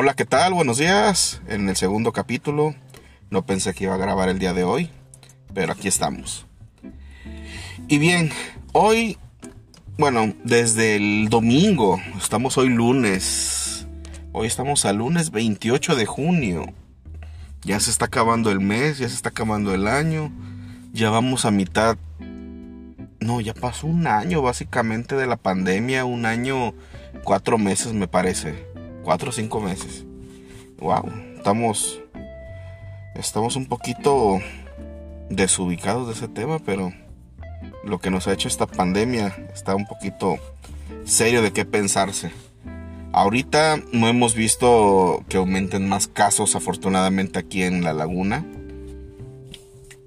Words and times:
Hola, 0.00 0.14
¿qué 0.14 0.24
tal? 0.24 0.54
Buenos 0.54 0.78
días. 0.78 1.42
En 1.48 1.68
el 1.68 1.74
segundo 1.74 2.12
capítulo. 2.12 2.76
No 3.30 3.44
pensé 3.44 3.74
que 3.74 3.82
iba 3.82 3.94
a 3.94 3.98
grabar 3.98 4.28
el 4.28 4.38
día 4.38 4.52
de 4.52 4.62
hoy, 4.62 4.92
pero 5.52 5.72
aquí 5.72 5.88
estamos. 5.88 6.46
Y 7.88 7.98
bien, 7.98 8.30
hoy, 8.70 9.18
bueno, 9.98 10.34
desde 10.44 10.94
el 10.94 11.28
domingo, 11.30 12.00
estamos 12.16 12.58
hoy 12.58 12.68
lunes. 12.68 13.88
Hoy 14.30 14.46
estamos 14.46 14.84
al 14.84 14.98
lunes 14.98 15.32
28 15.32 15.96
de 15.96 16.06
junio. 16.06 16.66
Ya 17.62 17.80
se 17.80 17.90
está 17.90 18.04
acabando 18.04 18.52
el 18.52 18.60
mes, 18.60 18.98
ya 18.98 19.08
se 19.08 19.16
está 19.16 19.30
acabando 19.30 19.74
el 19.74 19.88
año. 19.88 20.30
Ya 20.92 21.10
vamos 21.10 21.44
a 21.44 21.50
mitad 21.50 21.98
no, 23.20 23.40
ya 23.40 23.52
pasó 23.52 23.86
un 23.86 24.06
año 24.06 24.42
básicamente 24.42 25.16
de 25.16 25.26
la 25.26 25.36
pandemia, 25.36 26.04
un 26.04 26.24
año, 26.24 26.72
cuatro 27.24 27.58
meses 27.58 27.92
me 27.92 28.06
parece, 28.06 28.67
cuatro 29.08 29.30
o 29.30 29.32
cinco 29.32 29.58
meses. 29.58 30.04
Wow, 30.80 31.10
estamos, 31.34 31.98
estamos 33.14 33.56
un 33.56 33.64
poquito 33.64 34.38
desubicados 35.30 36.08
de 36.08 36.12
ese 36.12 36.28
tema, 36.28 36.58
pero 36.58 36.92
lo 37.84 38.00
que 38.00 38.10
nos 38.10 38.28
ha 38.28 38.34
hecho 38.34 38.48
esta 38.48 38.66
pandemia 38.66 39.34
está 39.54 39.74
un 39.74 39.86
poquito 39.86 40.36
serio 41.06 41.40
de 41.40 41.54
qué 41.54 41.64
pensarse. 41.64 42.32
Ahorita 43.12 43.80
no 43.94 44.08
hemos 44.08 44.34
visto 44.34 45.24
que 45.30 45.38
aumenten 45.38 45.88
más 45.88 46.06
casos 46.06 46.54
afortunadamente 46.54 47.38
aquí 47.38 47.62
en 47.62 47.82
la 47.82 47.94
laguna 47.94 48.44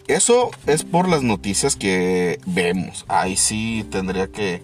eso 0.07 0.51
es 0.67 0.83
por 0.83 1.07
las 1.07 1.23
noticias 1.23 1.75
que 1.75 2.39
vemos. 2.45 3.05
Ahí 3.07 3.37
sí 3.37 3.85
tendría 3.89 4.27
que, 4.27 4.61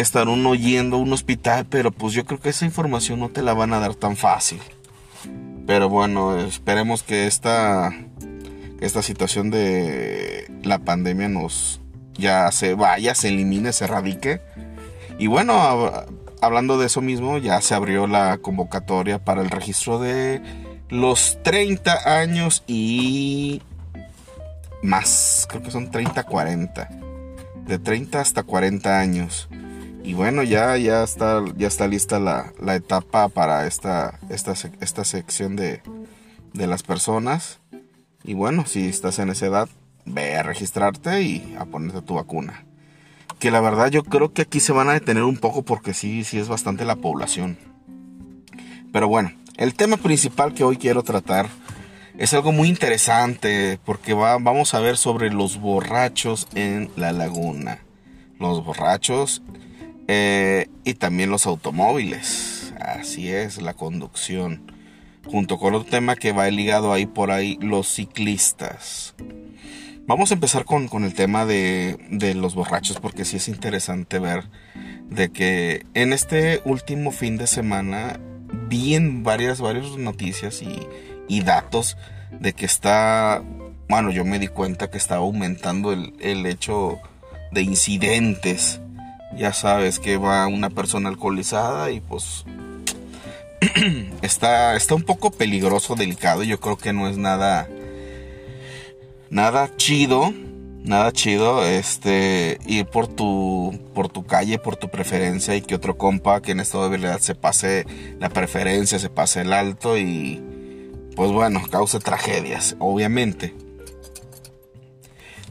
estar 0.00 0.28
uno 0.28 0.54
yendo 0.54 0.96
a 0.96 1.00
un 1.00 1.12
hospital, 1.12 1.66
pero 1.66 1.90
pues 1.90 2.12
yo 2.14 2.24
creo 2.24 2.40
que 2.40 2.50
esa 2.50 2.64
información 2.64 3.20
no 3.20 3.28
te 3.30 3.42
la 3.42 3.54
van 3.54 3.72
a 3.72 3.80
dar 3.80 3.94
tan 3.94 4.16
fácil. 4.16 4.60
Pero 5.66 5.88
bueno, 5.88 6.38
esperemos 6.38 7.02
que 7.02 7.26
esta, 7.26 7.90
esta 8.80 9.02
situación 9.02 9.50
de 9.50 10.50
la 10.62 10.78
pandemia 10.78 11.28
nos 11.28 11.80
ya 12.14 12.50
se 12.52 12.74
vaya, 12.74 13.14
se 13.14 13.28
elimine, 13.28 13.72
se 13.72 13.84
erradique. 13.84 14.40
Y 15.18 15.26
bueno, 15.26 15.90
hablando 16.40 16.78
de 16.78 16.86
eso 16.86 17.00
mismo, 17.00 17.38
ya 17.38 17.60
se 17.60 17.74
abrió 17.74 18.06
la 18.06 18.38
convocatoria 18.38 19.24
para 19.24 19.42
el 19.42 19.50
registro 19.50 19.98
de 19.98 20.42
los 20.90 21.38
30 21.42 22.20
años 22.20 22.62
y 22.66 23.62
más, 24.82 25.46
creo 25.48 25.62
que 25.62 25.70
son 25.70 25.90
30, 25.90 26.24
40. 26.24 26.88
De 27.66 27.78
30 27.78 28.20
hasta 28.20 28.42
40 28.42 29.00
años. 29.00 29.48
Y 30.04 30.12
bueno, 30.12 30.42
ya, 30.42 30.76
ya, 30.76 31.02
está, 31.02 31.42
ya 31.56 31.66
está 31.66 31.88
lista 31.88 32.20
la, 32.20 32.52
etapa 32.74 33.30
para 33.30 33.66
esta, 33.66 34.20
esta, 34.28 34.52
esta 34.80 35.02
sección 35.02 35.56
de, 35.56 35.80
de 36.52 36.66
las 36.66 36.82
personas. 36.82 37.58
Y 38.22 38.34
bueno, 38.34 38.66
si 38.66 38.86
estás 38.86 39.18
en 39.18 39.30
esa 39.30 39.46
edad, 39.46 39.68
ve 40.04 40.36
a 40.36 40.42
registrarte 40.42 41.22
y 41.22 41.56
a 41.58 41.64
ponerte 41.64 42.02
tu 42.02 42.14
vacuna. 42.14 42.66
Que 43.38 43.50
la 43.50 43.62
verdad 43.62 43.90
yo 43.90 44.04
creo 44.04 44.34
que 44.34 44.42
aquí 44.42 44.60
se 44.60 44.74
van 44.74 44.90
a 44.90 44.92
detener 44.92 45.22
un 45.22 45.38
poco 45.38 45.62
porque 45.62 45.94
sí, 45.94 46.22
sí 46.22 46.38
es 46.38 46.48
bastante 46.48 46.84
la 46.84 46.96
población. 46.96 47.56
Pero 48.92 49.08
bueno, 49.08 49.32
el 49.56 49.74
tema 49.74 49.96
principal 49.96 50.52
que 50.52 50.64
hoy 50.64 50.76
quiero 50.76 51.02
tratar 51.02 51.48
es 52.18 52.34
algo 52.34 52.52
muy 52.52 52.68
interesante 52.68 53.78
porque 53.86 54.12
vamos 54.12 54.74
a 54.74 54.80
ver 54.80 54.98
sobre 54.98 55.30
los 55.30 55.58
borrachos 55.58 56.46
en 56.54 56.90
la 56.94 57.12
laguna. 57.12 57.78
Los 58.38 58.62
borrachos 58.62 59.42
eh, 60.08 60.68
y 60.84 60.94
también 60.94 61.30
los 61.30 61.46
automóviles. 61.46 62.74
Así 62.80 63.30
es, 63.30 63.60
la 63.60 63.74
conducción. 63.74 64.72
Junto 65.24 65.58
con 65.58 65.74
otro 65.74 65.90
tema 65.90 66.16
que 66.16 66.32
va 66.32 66.50
ligado 66.50 66.92
ahí 66.92 67.06
por 67.06 67.30
ahí, 67.30 67.58
los 67.60 67.88
ciclistas. 67.88 69.14
Vamos 70.06 70.30
a 70.30 70.34
empezar 70.34 70.66
con, 70.66 70.88
el 71.02 71.14
tema 71.14 71.46
de, 71.46 71.96
de, 72.10 72.34
los 72.34 72.54
borrachos 72.54 73.00
porque 73.00 73.24
sí 73.24 73.38
es 73.38 73.48
interesante 73.48 74.18
ver 74.18 74.44
de 75.08 75.30
que 75.30 75.86
en 75.94 76.12
este 76.12 76.60
último 76.66 77.10
fin 77.10 77.38
de 77.38 77.46
semana 77.46 78.20
vi 78.68 78.94
en 78.96 79.22
varias, 79.22 79.62
varias 79.62 79.96
noticias 79.96 80.60
y, 80.60 80.86
y 81.26 81.40
datos 81.40 81.96
de 82.30 82.52
que 82.52 82.66
está, 82.66 83.42
bueno, 83.88 84.10
yo 84.10 84.26
me 84.26 84.38
di 84.38 84.48
cuenta 84.48 84.90
que 84.90 84.98
estaba 84.98 85.22
aumentando 85.22 85.92
el, 85.92 86.12
el 86.20 86.44
hecho 86.44 86.98
de 87.52 87.62
incidentes. 87.62 88.80
Ya 89.36 89.52
sabes 89.52 89.98
que 89.98 90.16
va 90.16 90.46
una 90.46 90.70
persona 90.70 91.08
alcoholizada 91.08 91.90
y 91.90 92.00
pues 92.00 92.44
está, 94.22 94.76
está 94.76 94.94
un 94.94 95.02
poco 95.02 95.30
peligroso, 95.30 95.94
delicado. 95.94 96.42
Yo 96.42 96.60
creo 96.60 96.76
que 96.76 96.92
no 96.92 97.08
es 97.08 97.16
nada, 97.16 97.68
nada 99.30 99.70
chido, 99.76 100.32
nada 100.84 101.12
chido, 101.12 101.64
este, 101.64 102.58
ir 102.66 102.86
por 102.86 103.08
tu, 103.08 103.78
por 103.94 104.08
tu 104.08 104.24
calle, 104.24 104.58
por 104.58 104.76
tu 104.76 104.88
preferencia 104.88 105.56
y 105.56 105.62
que 105.62 105.74
otro 105.74 105.96
compa 105.96 106.40
que 106.40 106.52
en 106.52 106.60
estado 106.60 106.88
de 106.88 106.98
verdad 106.98 107.18
se 107.20 107.34
pase 107.34 107.86
la 108.20 108.28
preferencia, 108.28 108.98
se 108.98 109.10
pase 109.10 109.40
el 109.40 109.52
alto 109.52 109.98
y 109.98 110.42
pues 111.16 111.30
bueno, 111.30 111.62
causa 111.70 111.98
tragedias, 111.98 112.76
obviamente. 112.78 113.54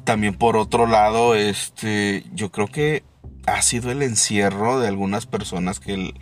También 0.04 0.36
por 0.36 0.58
otro 0.58 0.86
lado, 0.86 1.34
este, 1.36 2.26
yo 2.34 2.52
creo 2.52 2.68
que 2.68 3.04
ha 3.46 3.62
sido 3.62 3.92
el 3.92 4.02
encierro 4.02 4.80
de 4.80 4.88
algunas 4.88 5.26
personas 5.26 5.80
que, 5.80 6.14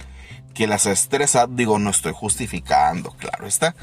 que 0.54 0.68
las 0.68 0.88
ha 0.88 0.92
estresado. 0.92 1.48
Digo, 1.54 1.80
no 1.80 1.90
estoy 1.90 2.14
justificando, 2.14 3.12
claro 3.12 3.48
está. 3.48 3.76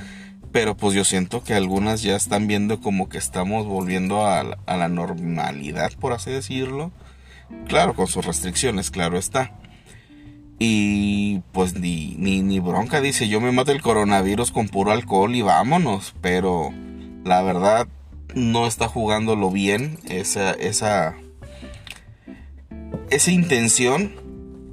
Pero 0.53 0.77
pues 0.77 0.95
yo 0.95 1.05
siento 1.05 1.43
que 1.43 1.55
algunas 1.55 2.03
ya 2.03 2.17
están 2.17 2.47
viendo 2.47 2.81
como 2.81 3.09
que 3.09 3.19
estamos 3.19 3.67
volviendo 3.67 4.27
a 4.27 4.45
la, 4.67 4.89
normalidad, 4.89 5.93
por 6.01 6.13
así 6.13 6.31
decirlo. 6.31 6.91
Claro, 7.67 7.95
con 7.95 8.07
sus 8.07 8.25
restricciones, 8.25 8.91
claro 8.91 9.19
está. 9.19 9.53
Y 10.59 11.41
pues 11.53 11.75
ni, 11.75 12.15
ni, 12.17 12.61
bronca, 12.61 13.01
dice, 13.01 13.29
yo 13.29 13.41
me 13.41 13.53
mato 13.53 13.73
el 13.73 13.83
coronavirus 13.83 14.51
con 14.51 14.69
puro 14.69 14.91
alcohol 14.91 15.35
y 15.35 15.43
vámonos. 15.43 16.15
Pero 16.23 16.73
la 17.25 17.43
verdad 17.43 17.87
no 18.35 18.67
está 18.67 18.89
jugándolo 18.89 19.51
bien 19.51 19.99
esa, 20.09 20.53
esa, 20.53 21.15
esa 23.11 23.31
intención. 23.31 24.13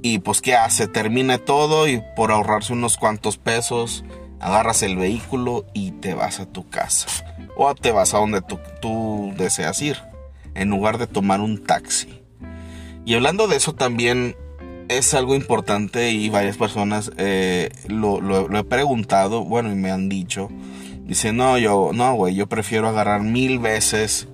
Y 0.02 0.20
pues 0.20 0.40
¿qué 0.40 0.54
hace? 0.54 0.86
Termina 0.86 1.38
todo 1.38 1.88
y 1.88 2.02
por 2.14 2.30
ahorrarse 2.30 2.72
unos 2.72 2.96
cuantos 2.96 3.38
pesos, 3.38 4.04
agarras 4.40 4.82
el 4.82 4.96
vehículo 4.96 5.64
y 5.74 5.92
te 5.92 6.14
vas 6.14 6.38
a 6.38 6.46
tu 6.46 6.68
casa. 6.68 7.08
O 7.56 7.74
te 7.74 7.90
vas 7.90 8.14
a 8.14 8.18
donde 8.18 8.42
tú, 8.42 8.58
tú 8.80 9.32
deseas 9.36 9.80
ir, 9.82 9.96
en 10.54 10.68
lugar 10.70 10.98
de 10.98 11.06
tomar 11.06 11.40
un 11.40 11.64
taxi. 11.64 12.22
Y 13.04 13.14
hablando 13.14 13.48
de 13.48 13.56
eso 13.56 13.74
también 13.74 14.36
es 14.88 15.14
algo 15.14 15.34
importante 15.34 16.10
y 16.10 16.28
varias 16.28 16.56
personas 16.56 17.10
eh, 17.16 17.70
lo, 17.88 18.56
he 18.56 18.64
preguntado, 18.64 19.44
bueno, 19.44 19.72
y 19.72 19.74
me 19.74 19.90
han 19.90 20.08
dicho, 20.08 20.48
dice, 21.04 21.32
no, 21.32 21.58
yo, 21.58 21.90
no, 21.92 22.14
güey, 22.14 22.34
yo 22.34 22.46
prefiero 22.46 22.88
agarrar 22.88 23.22
mil 23.22 23.58
veces 23.58 24.28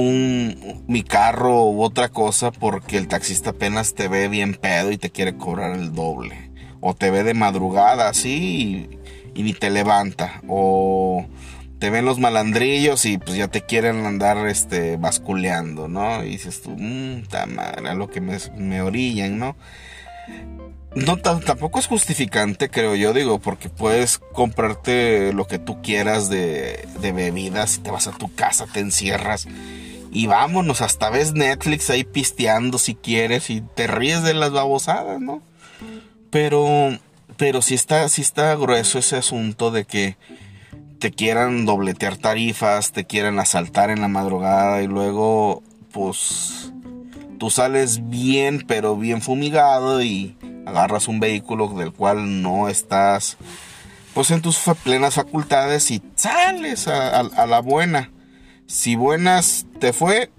un, 0.00 0.84
mi 0.88 1.02
carro 1.02 1.64
u 1.70 1.82
otra 1.82 2.08
cosa 2.08 2.50
porque 2.50 2.96
el 2.96 3.08
taxista 3.08 3.50
apenas 3.50 3.94
te 3.94 4.08
ve 4.08 4.28
bien 4.28 4.54
pedo 4.54 4.90
y 4.90 4.98
te 4.98 5.10
quiere 5.10 5.36
cobrar 5.36 5.72
el 5.72 5.92
doble. 5.92 6.50
O 6.80 6.94
te 6.94 7.10
ve 7.10 7.22
de 7.22 7.34
madrugada 7.34 8.08
así 8.08 8.88
y, 9.34 9.42
ni 9.42 9.52
te 9.52 9.70
levanta. 9.70 10.40
O 10.48 11.26
te 11.78 11.90
ven 11.90 12.04
los 12.04 12.18
malandrillos 12.18 13.04
y 13.04 13.18
pues 13.18 13.36
ya 13.36 13.48
te 13.48 13.62
quieren 13.62 14.06
andar 14.06 14.46
este 14.48 14.96
basculeando, 14.96 15.88
¿no? 15.88 16.24
Y 16.24 16.30
dices 16.30 16.62
tú, 16.62 16.70
mmm, 16.76 17.22
madre, 17.54 17.88
a 17.88 17.94
lo 17.94 18.10
que 18.10 18.20
me, 18.20 18.38
me 18.56 18.82
orillan, 18.82 19.38
¿no? 19.38 19.56
No, 20.94 21.18
tampoco 21.18 21.78
es 21.78 21.86
justificante, 21.86 22.68
creo 22.68 22.96
yo, 22.96 23.12
digo, 23.12 23.38
porque 23.38 23.68
puedes 23.68 24.18
comprarte 24.18 25.32
lo 25.32 25.46
que 25.46 25.60
tú 25.60 25.80
quieras 25.82 26.28
de, 26.28 26.88
de 27.00 27.12
bebidas, 27.12 27.76
y 27.76 27.80
te 27.82 27.92
vas 27.92 28.08
a 28.08 28.12
tu 28.12 28.34
casa, 28.34 28.66
te 28.66 28.80
encierras 28.80 29.46
y 30.10 30.26
vámonos, 30.26 30.80
hasta 30.80 31.10
ves 31.10 31.32
Netflix 31.32 31.90
ahí 31.90 32.04
pisteando 32.04 32.78
si 32.78 32.94
quieres 32.94 33.50
y 33.50 33.60
te 33.60 33.86
ríes 33.86 34.22
de 34.22 34.34
las 34.34 34.50
babosadas, 34.50 35.20
¿no? 35.20 35.42
Pero, 36.30 36.98
pero 37.36 37.62
sí 37.62 37.74
está, 37.74 38.08
sí 38.08 38.22
está 38.22 38.54
grueso 38.54 38.98
ese 38.98 39.16
asunto 39.16 39.70
de 39.70 39.84
que 39.84 40.16
te 40.98 41.10
quieran 41.10 41.64
dobletear 41.64 42.16
tarifas, 42.16 42.92
te 42.92 43.04
quieran 43.04 43.38
asaltar 43.38 43.90
en 43.90 44.00
la 44.00 44.08
madrugada 44.08 44.82
y 44.82 44.86
luego 44.86 45.62
pues 45.92 46.72
tú 47.38 47.50
sales 47.50 48.08
bien 48.08 48.64
pero 48.68 48.96
bien 48.96 49.22
fumigado 49.22 50.02
y 50.02 50.36
agarras 50.66 51.08
un 51.08 51.18
vehículo 51.18 51.68
del 51.68 51.92
cual 51.92 52.42
no 52.42 52.68
estás 52.68 53.38
pues 54.14 54.30
en 54.30 54.42
tus 54.42 54.60
plenas 54.82 55.14
facultades 55.14 55.90
y 55.90 56.02
sales 56.16 56.88
a, 56.88 57.22
la 57.22 57.60
buena. 57.60 58.10
Si 58.70 58.94
buenas 58.94 59.66
te 59.80 59.92
fue, 59.92 60.30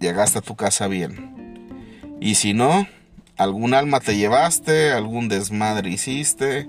llegaste 0.00 0.38
a 0.38 0.40
tu 0.40 0.56
casa 0.56 0.88
bien. 0.88 2.16
Y 2.18 2.36
si 2.36 2.54
no, 2.54 2.88
algún 3.36 3.74
alma 3.74 4.00
te 4.00 4.16
llevaste, 4.16 4.90
algún 4.90 5.28
desmadre 5.28 5.90
hiciste, 5.90 6.66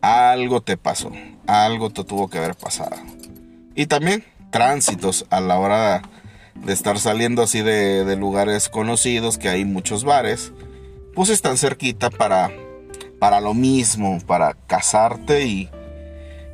algo 0.00 0.62
te 0.62 0.78
pasó, 0.78 1.12
algo 1.46 1.90
te 1.90 2.04
tuvo 2.04 2.30
que 2.30 2.38
haber 2.38 2.54
pasado. 2.54 2.96
Y 3.74 3.84
también 3.84 4.24
tránsitos 4.50 5.26
a 5.28 5.42
la 5.42 5.58
hora 5.58 6.00
de 6.54 6.72
estar 6.72 6.98
saliendo 6.98 7.42
así 7.42 7.60
de, 7.60 8.16
lugares 8.16 8.70
conocidos, 8.70 9.36
que 9.36 9.50
hay 9.50 9.66
muchos 9.66 10.04
bares, 10.04 10.54
pues 11.14 11.28
están 11.28 11.58
cerquita 11.58 12.08
para, 12.08 12.50
para 13.18 13.42
lo 13.42 13.52
mismo, 13.52 14.20
para 14.26 14.54
casarte 14.54 15.44
y, 15.44 15.68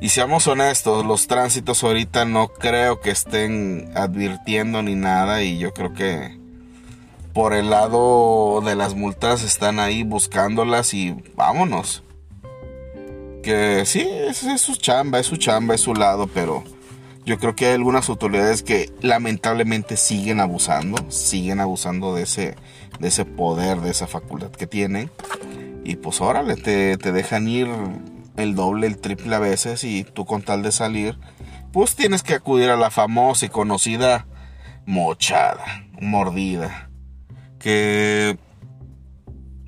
y 0.03 0.09
seamos 0.09 0.49
honestos, 0.49 1.07
los 1.07 1.29
tránsitos 1.29 1.85
ahorita 1.85 2.25
no 2.25 2.49
creo 2.49 3.01
que 3.01 3.13
estén 3.13 3.93
advirtiendo 3.95 4.83
ni 4.83 4.97
nada 4.97 5.45
y 5.45 5.59
yo 5.59 5.73
creo 5.73 5.95
que 5.95 6.37
por 7.33 7.53
el 7.55 7.71
lado 7.71 8.61
de 8.63 8.75
las 8.75 8.97
multas 8.97 9.45
están 9.45 9.79
ahí 9.79 10.03
buscándolas 10.03 10.93
y 10.93 11.15
vámonos. 11.37 12.03
Que 13.45 13.85
sí, 13.87 14.01
es, 14.01 14.39
su 14.61 14.75
chamba, 14.75 15.21
es 15.21 15.27
su 15.27 15.37
chamba, 15.37 15.77
es 15.77 15.83
su 15.83 15.95
lado, 15.95 16.27
pero 16.27 16.65
yo 17.25 17.39
creo 17.39 17.55
que 17.55 17.67
hay 17.67 17.75
algunas 17.75 18.09
autoridades 18.09 18.65
que 18.65 18.91
lamentablemente 19.03 19.97
siguen 19.97 20.41
abusando, 20.41 20.99
siguen 21.13 21.61
abusando 21.61 22.13
de 22.13 22.25
ese, 22.25 22.57
de 22.99 23.07
ese 23.07 23.25
poder, 23.25 23.81
de 23.81 23.93
esa 23.93 24.09
facultad 24.09 24.51
que 24.51 24.67
tienen. 24.67 25.13
Y 25.85 25.95
pues 25.95 26.21
órale, 26.21 26.57
te, 26.57 26.97
te 26.97 27.13
dejan 27.13 27.47
ir 27.47 27.69
el 28.37 28.55
doble, 28.55 28.87
el 28.87 28.99
triple 28.99 29.35
a 29.35 29.39
veces 29.39 29.85
y 29.85 30.05
tú 30.05 30.25
con 30.25 30.43
tal 30.43 30.63
de 30.63 30.73
salir, 30.73 31.19
pues 31.73 31.97
tienes 31.97 32.23
que 32.23 32.35
acudir 32.35 32.71
a 32.71 32.77
la 32.77 32.91
famosa 32.91 33.47
y 33.47 33.49
conocida 33.49 34.27
mochada, 34.87 35.65
mordida 36.01 36.91
que, 37.63 38.37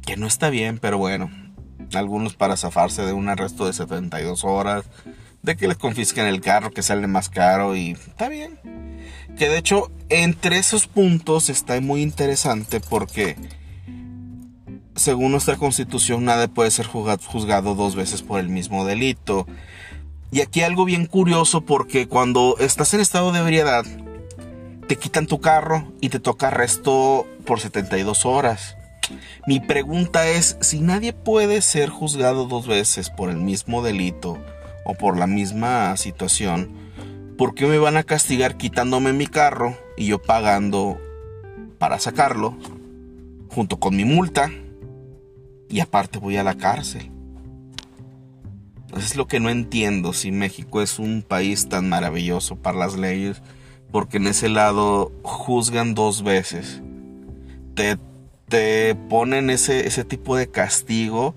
que 0.04 0.16
no 0.16 0.26
está 0.26 0.50
bien, 0.50 0.78
pero 0.78 0.98
bueno, 0.98 1.30
algunos 1.94 2.34
para 2.34 2.56
zafarse 2.56 3.02
de 3.02 3.12
un 3.12 3.28
arresto 3.28 3.66
de 3.66 3.72
72 3.72 4.44
horas, 4.44 4.84
de 5.42 5.56
que 5.56 5.68
les 5.68 5.76
confisquen 5.76 6.26
el 6.26 6.40
carro 6.40 6.72
que 6.72 6.82
sale 6.82 7.06
más 7.06 7.28
caro 7.28 7.76
y 7.76 7.92
está 7.92 8.28
bien. 8.28 8.58
Que 9.38 9.48
de 9.48 9.58
hecho 9.58 9.92
entre 10.08 10.58
esos 10.58 10.86
puntos 10.86 11.48
está 11.50 11.80
muy 11.80 12.02
interesante 12.02 12.80
porque 12.80 13.36
según 14.96 15.32
nuestra 15.32 15.56
constitución 15.56 16.24
nadie 16.24 16.48
puede 16.48 16.70
ser 16.70 16.86
juzgado 16.86 17.74
dos 17.74 17.96
veces 17.96 18.22
por 18.22 18.40
el 18.40 18.48
mismo 18.48 18.84
delito. 18.84 19.46
Y 20.30 20.40
aquí 20.40 20.62
algo 20.62 20.84
bien 20.84 21.06
curioso 21.06 21.62
porque 21.62 22.08
cuando 22.08 22.56
estás 22.58 22.94
en 22.94 23.00
estado 23.00 23.32
de 23.32 23.40
ebriedad, 23.40 23.84
te 24.88 24.96
quitan 24.96 25.26
tu 25.26 25.40
carro 25.40 25.92
y 26.00 26.08
te 26.08 26.20
toca 26.20 26.48
arresto 26.48 27.26
por 27.46 27.60
72 27.60 28.26
horas. 28.26 28.76
Mi 29.46 29.60
pregunta 29.60 30.26
es, 30.28 30.56
si 30.60 30.80
nadie 30.80 31.12
puede 31.12 31.60
ser 31.60 31.90
juzgado 31.90 32.46
dos 32.46 32.66
veces 32.66 33.10
por 33.10 33.30
el 33.30 33.36
mismo 33.36 33.82
delito 33.82 34.38
o 34.84 34.94
por 34.94 35.18
la 35.18 35.26
misma 35.26 35.96
situación, 35.96 36.70
¿por 37.36 37.54
qué 37.54 37.66
me 37.66 37.78
van 37.78 37.96
a 37.96 38.04
castigar 38.04 38.56
quitándome 38.56 39.12
mi 39.12 39.26
carro 39.26 39.76
y 39.96 40.06
yo 40.06 40.22
pagando 40.22 40.98
para 41.78 41.98
sacarlo 41.98 42.56
junto 43.50 43.78
con 43.78 43.94
mi 43.94 44.04
multa? 44.04 44.50
Y 45.68 45.80
aparte 45.80 46.18
voy 46.18 46.36
a 46.36 46.44
la 46.44 46.56
cárcel. 46.56 47.10
es 48.96 49.16
lo 49.16 49.26
que 49.26 49.40
no 49.40 49.50
entiendo 49.50 50.12
si 50.12 50.30
México 50.30 50.82
es 50.82 50.98
un 50.98 51.22
país 51.22 51.68
tan 51.68 51.88
maravilloso 51.88 52.56
para 52.56 52.78
las 52.78 52.96
leyes 52.96 53.42
porque 53.94 54.16
en 54.16 54.26
ese 54.26 54.48
lado 54.48 55.12
juzgan 55.22 55.94
dos 55.94 56.24
veces. 56.24 56.82
Te, 57.76 57.96
te 58.48 58.96
ponen 58.96 59.50
ese, 59.50 59.86
ese 59.86 60.02
tipo 60.02 60.34
de 60.34 60.50
castigo. 60.50 61.36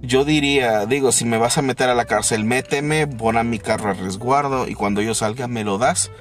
Yo 0.00 0.24
diría, 0.24 0.86
digo, 0.86 1.10
si 1.10 1.24
me 1.24 1.36
vas 1.36 1.58
a 1.58 1.62
meter 1.62 1.88
a 1.88 1.96
la 1.96 2.04
cárcel, 2.04 2.44
méteme, 2.44 3.08
pon 3.08 3.36
a 3.36 3.42
mi 3.42 3.58
carro 3.58 3.90
a 3.90 3.94
resguardo 3.94 4.68
y 4.68 4.74
cuando 4.74 5.02
yo 5.02 5.12
salga 5.12 5.48
me 5.48 5.64
lo 5.64 5.76
das 5.76 6.12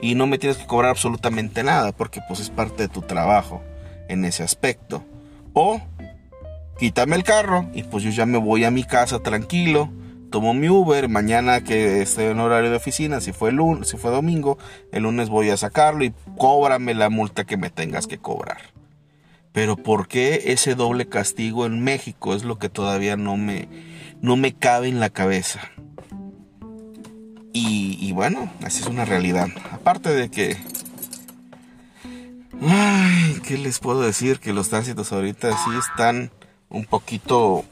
y 0.00 0.14
no 0.14 0.26
me 0.26 0.38
tienes 0.38 0.56
que 0.56 0.66
cobrar 0.66 0.92
absolutamente 0.92 1.62
nada 1.62 1.92
porque 1.92 2.22
pues 2.26 2.40
es 2.40 2.48
parte 2.48 2.84
de 2.84 2.88
tu 2.88 3.02
trabajo 3.02 3.62
en 4.08 4.24
ese 4.24 4.42
aspecto. 4.42 5.04
O 5.52 5.82
quítame 6.78 7.16
el 7.16 7.24
carro 7.24 7.68
y 7.74 7.82
pues 7.84 8.04
yo 8.04 8.10
ya 8.10 8.26
me 8.26 8.38
voy 8.38 8.64
a 8.64 8.70
mi 8.70 8.84
casa 8.84 9.20
tranquilo 9.20 9.90
tomo 10.32 10.54
mi 10.54 10.68
Uber, 10.68 11.08
mañana 11.08 11.62
que 11.62 12.02
esté 12.02 12.30
en 12.30 12.40
horario 12.40 12.70
de 12.70 12.76
oficina, 12.76 13.20
si 13.20 13.32
fue, 13.32 13.52
lunes, 13.52 13.88
si 13.88 13.98
fue 13.98 14.10
domingo, 14.10 14.58
el 14.90 15.04
lunes 15.04 15.28
voy 15.28 15.50
a 15.50 15.56
sacarlo 15.56 16.04
y 16.04 16.12
cóbrame 16.36 16.94
la 16.94 17.10
multa 17.10 17.44
que 17.44 17.56
me 17.56 17.70
tengas 17.70 18.08
que 18.08 18.18
cobrar. 18.18 18.58
Pero 19.52 19.76
¿por 19.76 20.08
qué 20.08 20.44
ese 20.46 20.74
doble 20.74 21.06
castigo 21.06 21.66
en 21.66 21.84
México? 21.84 22.34
Es 22.34 22.42
lo 22.42 22.58
que 22.58 22.70
todavía 22.70 23.16
no 23.16 23.36
me, 23.36 23.68
no 24.22 24.36
me 24.36 24.54
cabe 24.54 24.88
en 24.88 24.98
la 24.98 25.10
cabeza. 25.10 25.60
Y, 27.52 27.98
y 28.00 28.12
bueno, 28.12 28.50
así 28.64 28.80
es 28.80 28.88
una 28.88 29.04
realidad. 29.04 29.48
Aparte 29.70 30.08
de 30.08 30.30
que... 30.30 30.56
Ay, 32.62 33.40
¿qué 33.46 33.58
les 33.58 33.78
puedo 33.80 34.00
decir? 34.00 34.40
Que 34.40 34.54
los 34.54 34.70
tránsitos 34.70 35.12
ahorita 35.12 35.50
sí 35.50 35.70
están 35.78 36.30
un 36.72 36.84
poquito 36.86 37.64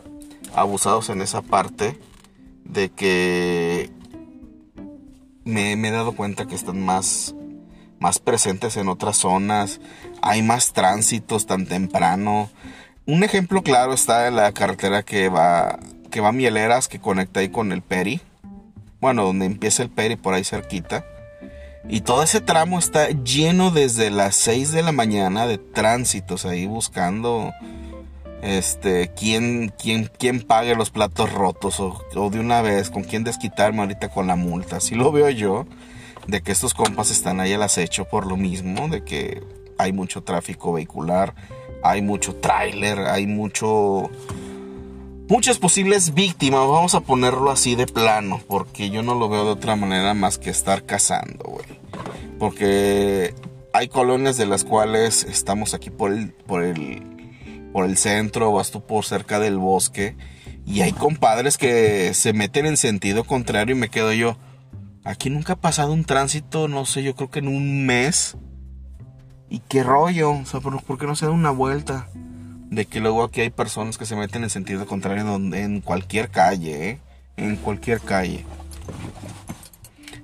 abusados 0.55 1.09
en 1.09 1.23
esa 1.23 1.43
parte 1.43 1.99
de 2.65 2.91
que 2.91 3.91
me, 5.45 5.73
he 5.73 5.91
dado 5.91 6.13
cuenta 6.13 6.47
que 6.47 6.55
están 6.55 6.85
más, 6.85 7.35
más 7.99 8.19
presentes 8.19 8.77
en 8.77 8.89
otras 8.89 9.17
zonas, 9.17 9.81
hay 10.23 10.43
más 10.43 10.73
tránsitos 10.73 11.47
tan 11.47 11.67
temprano. 11.67 12.51
Un 13.07 13.25
ejemplo 13.25 13.63
claro 13.63 13.95
está 13.95 14.29
en 14.29 14.37
la 14.37 14.53
carretera 14.53 15.03
que 15.03 15.29
va, 15.29 15.81
que 16.11 16.21
va 16.21 16.29
a 16.29 16.33
Mieleras, 16.33 16.87
que 16.87 17.01
conecta 17.01 17.41
ahí 17.41 17.49
con 17.49 17.73
el 17.73 17.83
Peri. 17.83 18.21
Bueno, 19.01 19.25
donde 19.25 19.47
empieza 19.47 19.83
el 19.83 19.91
Peri, 19.91 20.17
por 20.17 20.35
ahí 20.35 20.45
cerquita. 20.45 21.05
Y 21.89 22.03
todo 22.03 22.23
ese 22.23 22.43
tramo 22.43 22.79
está 22.79 23.09
lleno 23.09 23.71
desde 23.71 24.11
las 24.11 24.37
6 24.37 24.73
de 24.73 24.83
la 24.83 24.93
mañana 24.93 25.47
de 25.47 25.57
tránsitos 25.57 26.45
ahí 26.45 26.67
buscando 26.67 27.53
este, 28.43 29.13
quién, 29.15 29.73
quién, 29.79 30.11
quién 30.19 30.43
pague 30.43 30.75
los 30.75 30.91
platos 30.91 31.33
rotos 31.33 31.81
o, 31.81 32.31
de 32.31 32.41
una 32.41 32.63
vez, 32.63 32.91
con 32.91 33.05
quién 33.05 33.25
desquitarme 33.25 33.81
ahorita 33.81 34.09
con 34.09 34.27
la 34.27 34.37
multa. 34.37 34.77
Así 34.77 34.95
lo 34.95 35.13
veo 35.13 35.31
yo, 35.31 35.67
de 36.27 36.43
que 36.43 36.53
estos 36.53 36.75
compas 36.75 37.11
están 37.11 37.41
ahí 37.41 37.53
al 37.53 37.63
acecho 37.63 38.05
por 38.07 38.27
lo 38.27 38.37
mismo, 38.37 38.89
de 38.89 39.05
que 39.05 39.43
hay 39.79 39.93
mucho 39.93 40.23
tráfico 40.23 40.73
vehicular, 40.73 41.35
hay 41.83 42.03
mucho 42.03 42.37
tráiler, 42.37 42.99
hay 43.01 43.27
mucho... 43.27 44.11
Muchas 45.29 45.59
posibles 45.59 46.13
víctimas, 46.13 46.67
vamos 46.67 46.97
a 46.97 47.03
ponerlo 47.03 47.53
así 47.53 47.77
de 47.77 47.87
plano, 47.87 48.41
porque 48.49 48.91
yo 48.91 49.05
no 49.05 49.15
lo 49.15 49.29
veo 49.29 49.45
de 49.45 49.53
otra 49.53 49.77
manera 49.77 50.13
más 50.13 50.39
que 50.39 50.51
estar 50.51 50.85
cazando, 50.85 51.45
güey. 51.45 51.67
Porque 52.41 53.33
hay 53.73 53.87
colonias 53.87 54.37
de 54.37 54.47
las 54.47 54.65
cuales 54.65 55.23
estamos 55.23 55.73
aquí 55.73 55.91
por 55.91 56.13
el, 56.13 56.33
por 56.33 56.65
el 56.65 57.10
por 57.73 57.85
el 57.85 57.97
centro, 57.97 58.53
vas 58.53 58.71
tú 58.71 58.85
por 58.85 59.05
cerca 59.05 59.39
del 59.39 59.59
bosque 59.59 60.17
y 60.67 60.83
hay 60.83 60.93
compadres 60.93 61.59
que 61.59 62.15
se 62.15 62.33
meten 62.33 62.67
en 62.67 62.77
sentido 62.77 63.25
contrario 63.25 63.75
y 63.75 63.79
me 63.79 63.89
quedo 63.89 64.13
yo. 64.13 64.37
Aquí 65.05 65.31
nunca 65.31 65.55
ha 65.55 65.61
pasado 65.61 65.93
un 65.93 66.05
tránsito, 66.05 66.69
no 66.69 66.85
sé, 66.85 67.03
yo 67.03 67.15
creo 67.15 67.31
que 67.31 67.39
en 67.41 67.49
un 67.49 67.87
mes. 67.87 68.37
¿Y 69.49 69.61
qué 69.61 69.83
rollo? 69.83 70.31
O 70.33 70.47
sea, 70.47 70.61
¿por, 70.61 70.99
qué 70.99 71.07
no 71.07 71.17
se 71.17 71.27
da 71.27 71.33
una 71.33 71.51
vuelta? 71.51 72.09
De 72.71 72.87
que 72.87 73.01
luego 73.01 73.25
aquí 73.25 73.41
hay 73.41 73.51
personas 73.51 73.99
que 73.99 74.07
se 74.07 74.15
meten 74.15 74.45
en 74.45 74.51
sentido 74.51 74.87
contrario 74.87 75.25
en 75.35 75.81
cualquier 75.81 76.31
calle, 76.31 76.91
¿eh? 76.91 76.99
En 77.37 77.57
cualquier 77.57 78.01
calle. 78.01 78.45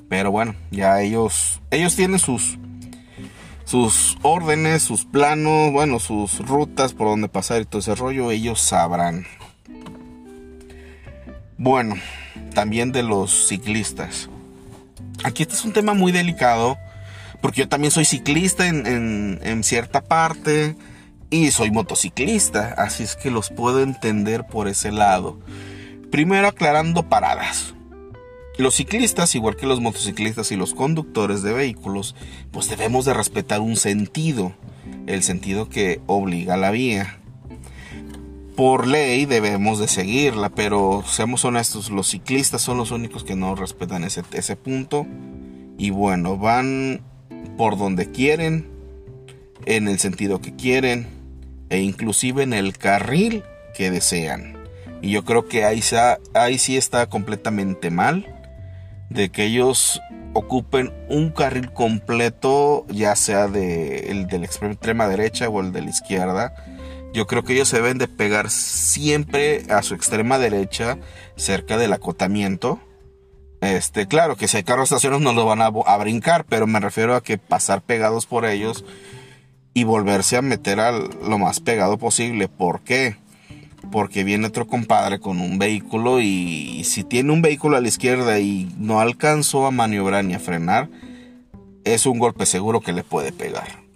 Pero 0.09 0.31
bueno, 0.31 0.55
ya 0.71 1.00
ellos, 1.00 1.61
ellos 1.71 1.97
tienen 1.97 2.19
sus, 2.19 2.59
sus 3.66 4.16
órdenes, 4.23 4.82
sus 4.82 5.04
planos, 5.04 5.73
bueno, 5.73 5.99
sus 5.99 6.38
rutas 6.38 6.94
por 6.94 7.08
donde 7.08 7.28
pasar 7.28 7.61
y 7.61 7.64
todo 7.64 7.80
ese 7.80 7.96
rollo, 7.96 8.30
ellos 8.30 8.61
sabrán. 8.61 9.26
Bueno, 11.58 11.96
también 12.54 12.92
de 12.92 13.02
los 13.02 13.49
ciclistas. 13.49 14.30
Aquí 15.25 15.42
este 15.42 15.56
es 15.56 15.64
un 15.64 15.73
tema 15.73 15.94
muy 15.94 16.12
delicado, 16.12 16.78
porque 17.42 17.62
yo 17.62 17.68
también 17.68 17.90
soy 17.90 18.04
ciclista 18.04 18.68
en, 18.68 19.40
en 19.42 19.64
cierta 19.64 20.00
parte 20.00 20.76
y 21.28 21.50
soy 21.50 21.73
motociclista, 21.73 22.73
así 22.78 23.02
es 23.02 23.16
que 23.16 23.32
los 23.32 23.50
puedo 23.50 23.82
entender 23.82 24.46
por 24.46 24.68
ese 24.68 24.92
lado. 24.92 25.40
Primero 26.12 26.46
aclarando 26.46 27.08
paradas. 27.08 27.75
Los 28.59 28.75
ciclistas, 28.75 29.35
igual 29.35 29.57
que 29.57 29.67
los 29.67 29.81
motociclistas 29.81 30.51
y 30.51 30.57
los 30.57 30.73
conductores 30.73 31.43
de 31.43 31.53
vehículos, 31.53 32.15
pues 32.53 32.71
debemos 32.71 33.05
de 33.05 33.13
respetar 33.13 33.61
un 33.61 33.77
sentido, 33.77 34.55
el 35.07 35.23
sentido 35.23 35.69
que 35.69 36.01
obliga 36.07 36.57
la 36.57 36.71
vía. 36.71 37.19
Por 38.57 38.87
ley 38.87 39.27
debemos 39.27 39.79
de 39.79 39.89
seguirla, 39.89 40.49
pero 40.49 41.05
seamos 41.07 41.45
honestos, 41.45 41.91
los 41.91 42.09
ciclistas 42.09 42.63
son 42.63 42.79
los 42.79 42.91
únicos 42.91 43.25
que 43.25 43.37
no 43.37 43.55
respetan 43.55 44.05
ese, 44.05 44.23
ese 44.33 44.57
punto. 44.57 45.07
Y 45.77 45.91
bueno, 45.91 46.39
van 46.39 47.03
por 47.59 47.77
donde 47.77 48.11
quieren, 48.11 48.71
en 49.67 49.87
el 49.87 49.99
sentido 49.99 50.41
que 50.41 50.57
quieren, 50.57 51.09
e 51.69 51.81
inclusive 51.81 52.43
en 52.43 52.55
el 52.55 52.79
carril 52.79 53.43
que 53.77 53.91
desean 53.91 54.57
Y 55.03 55.11
yo 55.11 55.25
creo 55.25 55.47
que 55.47 55.65
ahí, 55.65 55.83
ahí 56.33 56.59
sí 56.59 56.77
está 56.77 57.09
completamente 57.11 57.91
mal 57.91 58.36
de 59.11 59.31
que 59.31 59.45
ellos 59.45 60.01
ocupen 60.35 60.93
un 61.09 61.31
carril 61.31 61.73
completo, 61.73 62.87
ya 62.89 63.17
sea 63.17 63.49
de, 63.49 64.11
el 64.11 64.27
de 64.27 64.39
la 64.41 64.47
extrema 64.47 65.09
derecha 65.09 65.49
o 65.49 65.61
el 65.61 65.73
de 65.73 65.83
la 65.83 65.91
izquierda. 65.91 66.55
Yo 67.15 67.27
creo 67.27 67.45
que 67.45 67.55
ellos 67.55 67.69
se 67.69 67.77
deben 67.77 67.99
de 67.99 68.09
pegar 68.09 68.51
siempre 68.51 69.63
a 69.71 69.83
su 69.83 69.95
extrema 69.95 70.39
derecha, 70.39 70.99
cerca 71.37 71.79
del 71.79 71.95
acotamiento. 71.95 72.81
Este, 73.63 74.07
claro 74.07 74.37
que 74.37 74.49
si 74.49 74.59
hay 74.59 74.65
carros 74.65 74.91
estacionados 74.91 75.23
no 75.23 75.33
lo 75.33 75.47
van 75.47 75.63
a, 75.63 75.67
a, 75.67 75.97
brincar, 75.97 76.45
pero 76.45 76.67
me 76.67 76.79
refiero 76.79 77.15
a 77.15 77.23
que 77.23 77.39
pasar 77.39 77.81
pegados 77.81 78.27
por 78.27 78.45
ellos 78.45 78.85
y 79.73 79.85
volverse 79.85 80.37
a 80.37 80.43
meter 80.43 80.79
al, 80.79 81.09
lo 81.27 81.39
más 81.39 81.61
pegado 81.61 81.97
posible. 81.97 82.49
¿Por 82.49 82.83
qué? 82.83 83.17
Porque 83.90 84.25
viene 84.25 84.47
otro 84.47 84.66
compadre 84.66 85.21
con 85.21 85.40
un 85.40 85.59
vehículo 85.59 86.21
y 86.21 86.83
si 86.85 87.05
tiene 87.05 87.33
un 87.33 87.43
vehículo 87.43 87.76
a 87.76 87.81
la 87.81 87.88
izquierda 87.88 88.38
y 88.38 88.73
no 88.78 89.00
alcanzó 89.00 89.66
a 89.66 89.71
maniobrar 89.71 90.25
ni 90.25 90.35
a 90.35 90.38
frenar, 90.38 90.88
es 91.85 92.05
un 92.07 92.19
golpe 92.19 92.47
seguro 92.47 92.81
que 92.81 92.93
le 92.93 93.05
puede 93.05 93.33
pegar. 93.33 93.87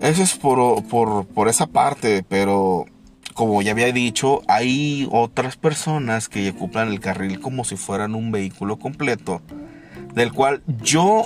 Eso 0.00 0.22
es 0.22 0.34
por, 0.34 0.84
por, 0.84 1.48
esa 1.48 1.66
parte, 1.66 2.24
pero 2.28 2.86
como 3.32 3.62
ya 3.62 3.70
había 3.70 3.92
dicho, 3.92 4.42
hay 4.48 5.08
otras 5.10 5.56
personas 5.56 6.28
que 6.28 6.50
ocupan 6.50 6.88
el 6.88 7.00
carril 7.00 7.40
como 7.40 7.64
si 7.64 7.76
fueran 7.76 8.14
un 8.14 8.32
vehículo 8.32 8.78
completo, 8.78 9.40
del 10.14 10.32
cual 10.32 10.62
yo, 10.82 11.24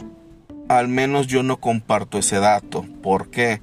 al 0.68 0.88
menos 0.88 1.26
yo 1.26 1.42
no 1.42 1.56
comparto 1.56 2.18
ese 2.18 2.38
dato. 2.38 2.84
¿Por 3.02 3.30
qué? 3.30 3.62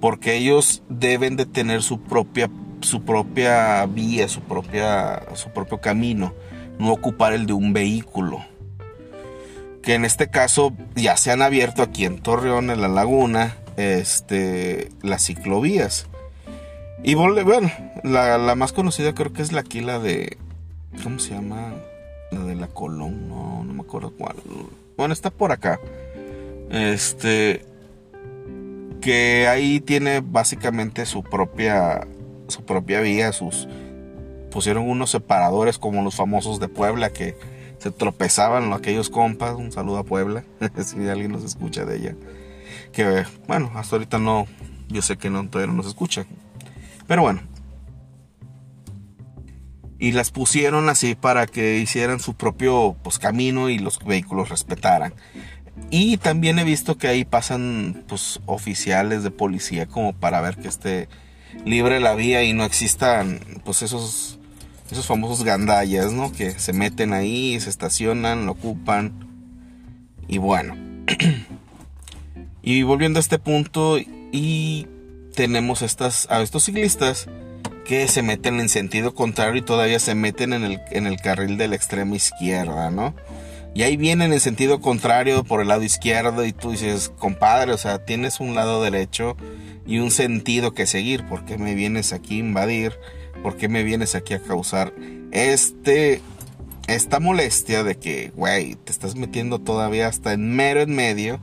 Porque 0.00 0.34
ellos 0.34 0.82
deben 0.88 1.36
de 1.36 1.46
tener 1.46 1.82
su 1.82 2.00
propia 2.00 2.50
su 2.80 3.02
propia 3.04 3.86
vía, 3.86 4.28
su 4.28 4.40
propia 4.42 5.22
su 5.34 5.50
propio 5.50 5.80
camino, 5.80 6.34
no 6.78 6.92
ocupar 6.92 7.32
el 7.32 7.46
de 7.46 7.52
un 7.52 7.72
vehículo. 7.72 8.44
Que 9.82 9.94
en 9.94 10.04
este 10.04 10.28
caso 10.28 10.72
ya 10.94 11.16
se 11.16 11.30
han 11.30 11.42
abierto 11.42 11.82
aquí 11.82 12.04
en 12.04 12.18
Torreón, 12.18 12.70
en 12.70 12.80
la 12.80 12.88
laguna, 12.88 13.56
este, 13.76 14.90
las 15.02 15.24
ciclovías. 15.24 16.08
Y 17.02 17.14
bueno, 17.14 17.70
la, 18.02 18.36
la 18.36 18.54
más 18.56 18.72
conocida 18.72 19.14
creo 19.14 19.32
que 19.32 19.42
es 19.42 19.52
la 19.52 19.60
aquí, 19.60 19.80
la 19.80 19.98
de. 19.98 20.38
¿Cómo 21.02 21.18
se 21.18 21.34
llama? 21.34 21.74
La 22.32 22.40
de 22.40 22.56
la 22.56 22.66
Colón, 22.66 23.28
no, 23.28 23.62
no 23.62 23.72
me 23.72 23.82
acuerdo 23.82 24.10
cuál. 24.10 24.36
Bueno, 24.96 25.12
está 25.12 25.30
por 25.30 25.52
acá. 25.52 25.78
Este 26.70 27.64
que 29.06 29.46
ahí 29.46 29.78
tiene 29.78 30.18
básicamente 30.18 31.06
su 31.06 31.22
propia 31.22 32.08
su 32.48 32.64
propia 32.64 33.00
vía, 33.00 33.30
sus 33.30 33.68
pusieron 34.50 34.90
unos 34.90 35.10
separadores 35.10 35.78
como 35.78 36.02
los 36.02 36.16
famosos 36.16 36.58
de 36.58 36.66
Puebla 36.66 37.10
que 37.10 37.36
se 37.78 37.92
tropezaban 37.92 38.72
aquellos 38.72 39.08
compas, 39.08 39.54
un 39.54 39.70
saludo 39.70 39.98
a 39.98 40.02
Puebla, 40.02 40.42
si 40.84 41.08
alguien 41.08 41.30
nos 41.30 41.44
escucha 41.44 41.84
de 41.84 41.98
ella. 41.98 42.16
Que 42.92 43.24
bueno, 43.46 43.70
hasta 43.76 43.94
ahorita 43.94 44.18
no, 44.18 44.48
yo 44.88 45.02
sé 45.02 45.16
que 45.16 45.30
no 45.30 45.48
todavía 45.48 45.70
no 45.70 45.76
nos 45.76 45.86
escucha. 45.86 46.26
Pero 47.06 47.22
bueno. 47.22 47.42
Y 50.00 50.12
las 50.12 50.32
pusieron 50.32 50.88
así 50.88 51.14
para 51.14 51.46
que 51.46 51.78
hicieran 51.78 52.18
su 52.18 52.34
propio 52.34 52.96
pues, 53.04 53.20
camino 53.20 53.70
y 53.70 53.78
los 53.78 54.04
vehículos 54.04 54.48
respetaran. 54.48 55.14
Y 55.90 56.16
también 56.16 56.58
he 56.58 56.64
visto 56.64 56.98
que 56.98 57.08
ahí 57.08 57.24
pasan 57.24 58.04
pues 58.08 58.40
oficiales 58.46 59.22
de 59.22 59.30
policía 59.30 59.86
como 59.86 60.12
para 60.12 60.40
ver 60.40 60.56
que 60.56 60.68
esté 60.68 61.08
libre 61.64 62.00
la 62.00 62.14
vía 62.14 62.42
y 62.42 62.52
no 62.52 62.64
existan 62.64 63.40
pues 63.64 63.82
esos 63.82 64.38
esos 64.90 65.06
famosos 65.06 65.44
gandallas, 65.44 66.12
¿no? 66.12 66.32
Que 66.32 66.52
se 66.58 66.72
meten 66.72 67.12
ahí, 67.12 67.58
se 67.60 67.70
estacionan, 67.70 68.46
lo 68.46 68.52
ocupan. 68.52 69.12
Y 70.28 70.38
bueno. 70.38 70.76
y 72.62 72.82
volviendo 72.82 73.18
a 73.18 73.20
este 73.20 73.38
punto 73.38 73.98
y 73.98 74.86
tenemos 75.34 75.82
estas 75.82 76.26
a 76.30 76.40
estos 76.42 76.64
ciclistas 76.64 77.28
que 77.84 78.08
se 78.08 78.22
meten 78.22 78.58
en 78.58 78.68
sentido 78.68 79.14
contrario 79.14 79.56
y 79.56 79.64
todavía 79.64 80.00
se 80.00 80.14
meten 80.14 80.52
en 80.52 80.64
el, 80.64 80.80
en 80.90 81.06
el 81.06 81.20
carril 81.20 81.56
de 81.56 81.68
la 81.68 81.76
extrema 81.76 82.16
izquierda, 82.16 82.90
¿no? 82.90 83.14
Y 83.76 83.82
ahí 83.82 83.98
vienen 83.98 84.32
en 84.32 84.40
sentido 84.40 84.80
contrario 84.80 85.44
por 85.44 85.60
el 85.60 85.68
lado 85.68 85.82
izquierdo 85.82 86.46
y 86.46 86.54
tú 86.54 86.70
dices, 86.70 87.12
compadre, 87.18 87.74
o 87.74 87.76
sea, 87.76 88.02
tienes 88.06 88.40
un 88.40 88.54
lado 88.54 88.82
derecho 88.82 89.36
y 89.86 89.98
un 89.98 90.10
sentido 90.10 90.72
que 90.72 90.86
seguir. 90.86 91.26
¿Por 91.26 91.44
qué 91.44 91.58
me 91.58 91.74
vienes 91.74 92.14
aquí 92.14 92.36
a 92.36 92.38
invadir? 92.38 92.94
¿Por 93.42 93.58
qué 93.58 93.68
me 93.68 93.82
vienes 93.82 94.14
aquí 94.14 94.32
a 94.32 94.40
causar 94.40 94.94
este, 95.30 96.22
esta 96.86 97.20
molestia 97.20 97.84
de 97.84 97.98
que, 97.98 98.32
güey, 98.34 98.76
te 98.76 98.92
estás 98.92 99.14
metiendo 99.14 99.58
todavía 99.58 100.08
hasta 100.08 100.32
en 100.32 100.56
mero 100.56 100.80
en 100.80 100.94
medio? 100.94 101.38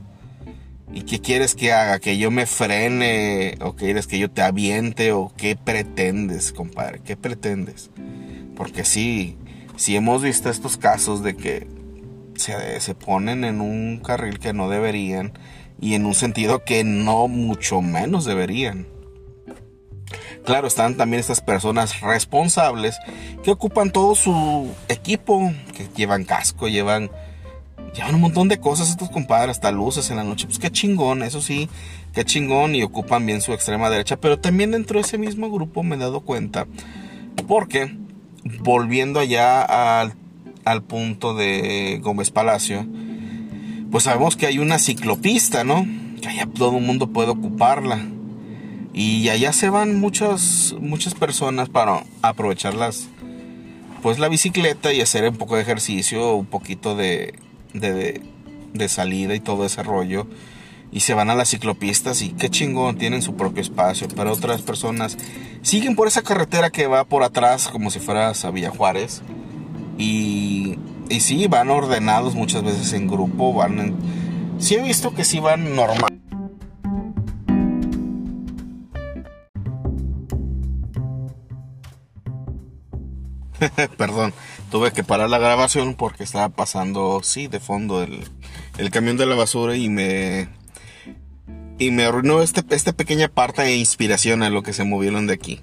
¿Y 0.92 1.02
qué 1.02 1.20
quieres 1.20 1.54
que 1.54 1.72
haga? 1.72 2.00
¿Que 2.00 2.18
yo 2.18 2.32
me 2.32 2.46
frene? 2.46 3.58
¿O 3.60 3.76
quieres 3.76 4.08
que 4.08 4.18
yo 4.18 4.28
te 4.28 4.42
aviente? 4.42 5.12
¿O 5.12 5.32
qué 5.36 5.54
pretendes, 5.54 6.52
compadre? 6.52 6.98
¿Qué 6.98 7.16
pretendes? 7.16 7.92
Porque 8.56 8.84
sí, 8.84 9.36
sí 9.76 9.94
hemos 9.94 10.20
visto 10.20 10.50
estos 10.50 10.76
casos 10.76 11.22
de 11.22 11.36
que 11.36 11.83
se, 12.36 12.94
ponen 12.94 13.44
en 13.44 13.60
un 13.60 13.98
carril 13.98 14.38
que 14.38 14.52
no 14.52 14.68
deberían 14.68 15.32
y 15.80 15.94
en 15.94 16.06
un 16.06 16.14
sentido 16.14 16.64
que 16.64 16.84
no 16.84 17.28
mucho 17.28 17.82
menos 17.82 18.24
deberían. 18.24 18.86
Claro, 20.44 20.66
están 20.66 20.96
también 20.96 21.20
estas 21.20 21.40
personas 21.40 22.00
responsables 22.00 22.98
que 23.42 23.50
ocupan 23.50 23.90
todo 23.90 24.14
su 24.14 24.68
equipo, 24.88 25.52
que 25.74 25.88
llevan 25.96 26.24
casco, 26.24 26.68
llevan, 26.68 27.10
llevan 27.94 28.14
un 28.14 28.20
montón 28.20 28.48
de 28.48 28.60
cosas 28.60 28.90
estos 28.90 29.10
compadres, 29.10 29.56
hasta 29.56 29.72
luces 29.72 30.10
en 30.10 30.16
la 30.16 30.24
noche. 30.24 30.46
Pues 30.46 30.58
qué 30.58 30.70
chingón, 30.70 31.22
eso 31.22 31.40
sí, 31.40 31.70
qué 32.12 32.24
chingón 32.24 32.74
y 32.74 32.82
ocupan 32.82 33.24
bien 33.24 33.40
su 33.40 33.54
extrema 33.54 33.88
derecha. 33.88 34.16
Pero 34.16 34.38
también 34.38 34.72
dentro 34.72 35.00
de 35.00 35.06
ese 35.06 35.16
mismo 35.16 35.50
grupo 35.50 35.82
me 35.82 35.96
he 35.96 35.98
dado 35.98 36.20
cuenta, 36.20 36.66
porque 37.48 37.96
volviendo 38.60 39.20
allá 39.20 40.00
al 40.00 40.14
al 40.64 40.82
punto 40.82 41.34
de 41.34 42.00
Gómez 42.02 42.30
Palacio, 42.30 42.86
pues 43.90 44.04
sabemos 44.04 44.36
que 44.36 44.46
hay 44.46 44.58
una 44.58 44.78
ciclopista, 44.78 45.62
¿no? 45.62 45.86
Que 46.20 46.28
allá 46.28 46.46
todo 46.46 46.78
el 46.78 46.84
mundo 46.84 47.08
puede 47.08 47.30
ocuparla. 47.30 48.04
Y 48.92 49.28
allá 49.28 49.52
se 49.52 49.70
van 49.70 50.00
muchas, 50.00 50.74
muchas 50.80 51.14
personas 51.14 51.68
para 51.68 52.04
aprovecharlas, 52.22 53.08
pues 54.02 54.18
la 54.18 54.28
bicicleta 54.28 54.92
y 54.92 55.00
hacer 55.00 55.28
un 55.28 55.36
poco 55.36 55.56
de 55.56 55.62
ejercicio, 55.62 56.34
un 56.34 56.46
poquito 56.46 56.94
de, 56.94 57.34
de, 57.72 58.20
de 58.72 58.88
salida 58.88 59.34
y 59.34 59.40
todo 59.40 59.64
ese 59.64 59.82
rollo. 59.82 60.26
Y 60.92 61.00
se 61.00 61.14
van 61.14 61.28
a 61.28 61.34
las 61.34 61.50
ciclopistas 61.50 62.22
y 62.22 62.30
qué 62.30 62.48
chingón, 62.48 62.98
tienen 62.98 63.20
su 63.20 63.34
propio 63.34 63.62
espacio. 63.62 64.06
Pero 64.14 64.32
otras 64.32 64.62
personas 64.62 65.18
siguen 65.62 65.96
por 65.96 66.06
esa 66.06 66.22
carretera 66.22 66.70
que 66.70 66.86
va 66.86 67.04
por 67.04 67.24
atrás 67.24 67.68
como 67.68 67.90
si 67.90 67.98
fueras 67.98 68.44
a 68.44 68.50
Villa 68.50 68.70
Juárez 68.70 69.22
y, 69.98 70.78
y 71.08 71.20
sí, 71.20 71.46
van 71.46 71.70
ordenados 71.70 72.34
muchas 72.34 72.62
veces 72.62 72.92
en 72.92 73.08
grupo, 73.08 73.52
van 73.52 73.78
en... 73.78 73.94
Sí 74.58 74.74
he 74.76 74.82
visto 74.82 75.14
que 75.14 75.24
sí 75.24 75.40
van 75.40 75.74
normal. 75.74 76.20
Perdón, 83.96 84.32
tuve 84.70 84.92
que 84.92 85.04
parar 85.04 85.30
la 85.30 85.38
grabación 85.38 85.94
porque 85.94 86.24
estaba 86.24 86.48
pasando, 86.50 87.20
sí, 87.22 87.46
de 87.46 87.60
fondo 87.60 88.02
el, 88.02 88.24
el 88.78 88.90
camión 88.90 89.16
de 89.16 89.26
la 89.26 89.34
basura 89.34 89.76
y 89.76 89.88
me 89.88 90.48
y 91.78 91.90
me 91.90 92.04
arruinó 92.04 92.42
este, 92.42 92.62
esta 92.70 92.92
pequeña 92.92 93.28
parte 93.28 93.62
de 93.62 93.76
inspiración 93.76 94.42
a 94.42 94.50
lo 94.50 94.62
que 94.62 94.72
se 94.72 94.84
movieron 94.84 95.26
de 95.26 95.34
aquí. 95.34 95.60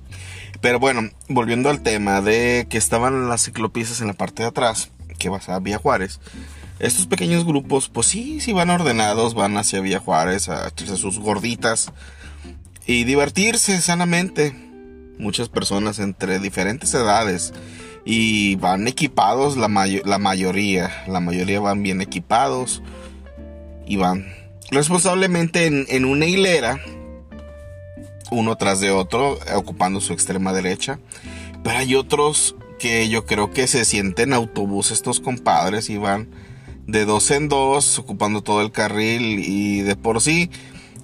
Pero 0.62 0.80
bueno, 0.80 1.10
volviendo 1.27 1.70
al 1.70 1.82
tema 1.82 2.22
de 2.22 2.68
que 2.70 2.77
estaban 2.77 3.27
las 3.30 3.44
ciclopistas 3.44 4.01
en 4.01 4.08
la 4.08 4.13
parte 4.13 4.44
de 4.44 4.50
atrás, 4.50 4.91
que 5.18 5.30
vas 5.30 5.50
a 5.50 5.60
Vía 5.60 5.77
Juárez. 5.77 6.20
Estos 6.80 7.06
pequeños 7.06 7.46
grupos, 7.46 7.89
pues 7.89 8.08
sí, 8.08 8.39
sí 8.41 8.53
van 8.53 8.70
ordenados, 8.70 9.36
van 9.36 9.58
hacia 9.58 9.82
Vía 9.82 10.00
Juárez 10.00 10.50
a 10.50 10.68
echarse 10.68 10.98
sus 10.98 11.20
gorditas 11.20 11.91
y 12.86 13.03
divertirse 13.03 13.82
sanamente. 13.82 14.53
Muchas 15.20 15.50
personas 15.50 16.00
entre 16.00 16.39
diferentes 16.39 16.94
edades 16.94 17.53
y 18.06 18.56
van 18.56 18.88
equipados 18.88 19.58
la, 19.58 19.68
la 19.68 20.18
mayoría. 20.18 21.03
La 21.08 21.20
mayoría 21.20 21.60
van 21.60 21.84
bien 21.84 22.01
equipados 22.01 22.82
y 23.86 23.98
van 23.98 24.25
responsablemente 24.72 25.65
en, 25.65 26.06
una 26.06 26.25
hilera, 26.25 26.80
uno 28.31 28.55
tras 28.55 28.79
de 28.79 28.89
otro, 28.89 29.38
ocupando 29.55 30.01
su 30.01 30.13
extrema 30.13 30.53
derecha. 30.53 31.00
Pero 31.63 31.77
hay 31.77 31.93
otros 31.95 32.55
que 32.79 33.07
yo 33.09 33.25
creo 33.27 33.51
que 33.51 33.67
se 33.67 33.85
sienten 33.85 34.33
autobús 34.33 34.89
estos 34.89 35.19
compadres 35.19 35.91
y 35.91 35.97
van 35.97 36.29
de 36.88 37.05
dos 37.05 37.29
en 37.29 37.47
dos, 37.47 38.00
ocupando 38.00 38.41
todo 38.41 38.61
el 38.61 38.71
carril 38.71 39.43
y 39.45 39.81
de 39.81 39.95
por 39.95 40.19
sí 40.21 40.50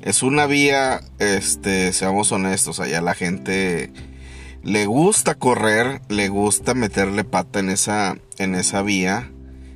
es 0.08 0.24
una 0.24 0.46
vía, 0.46 1.02
este, 1.20 1.92
seamos 1.92 2.32
honestos, 2.32 2.80
allá 2.80 3.02
la 3.02 3.14
gente 3.14 3.92
le 4.64 4.86
gusta 4.86 5.36
correr, 5.36 6.02
le 6.08 6.30
gusta 6.30 6.74
meterle 6.74 7.26
pata 7.26 7.60
en 7.60 7.70
esa, 7.70 8.18
en 8.38 8.56
esa 8.56 8.82
vía. 8.84 9.32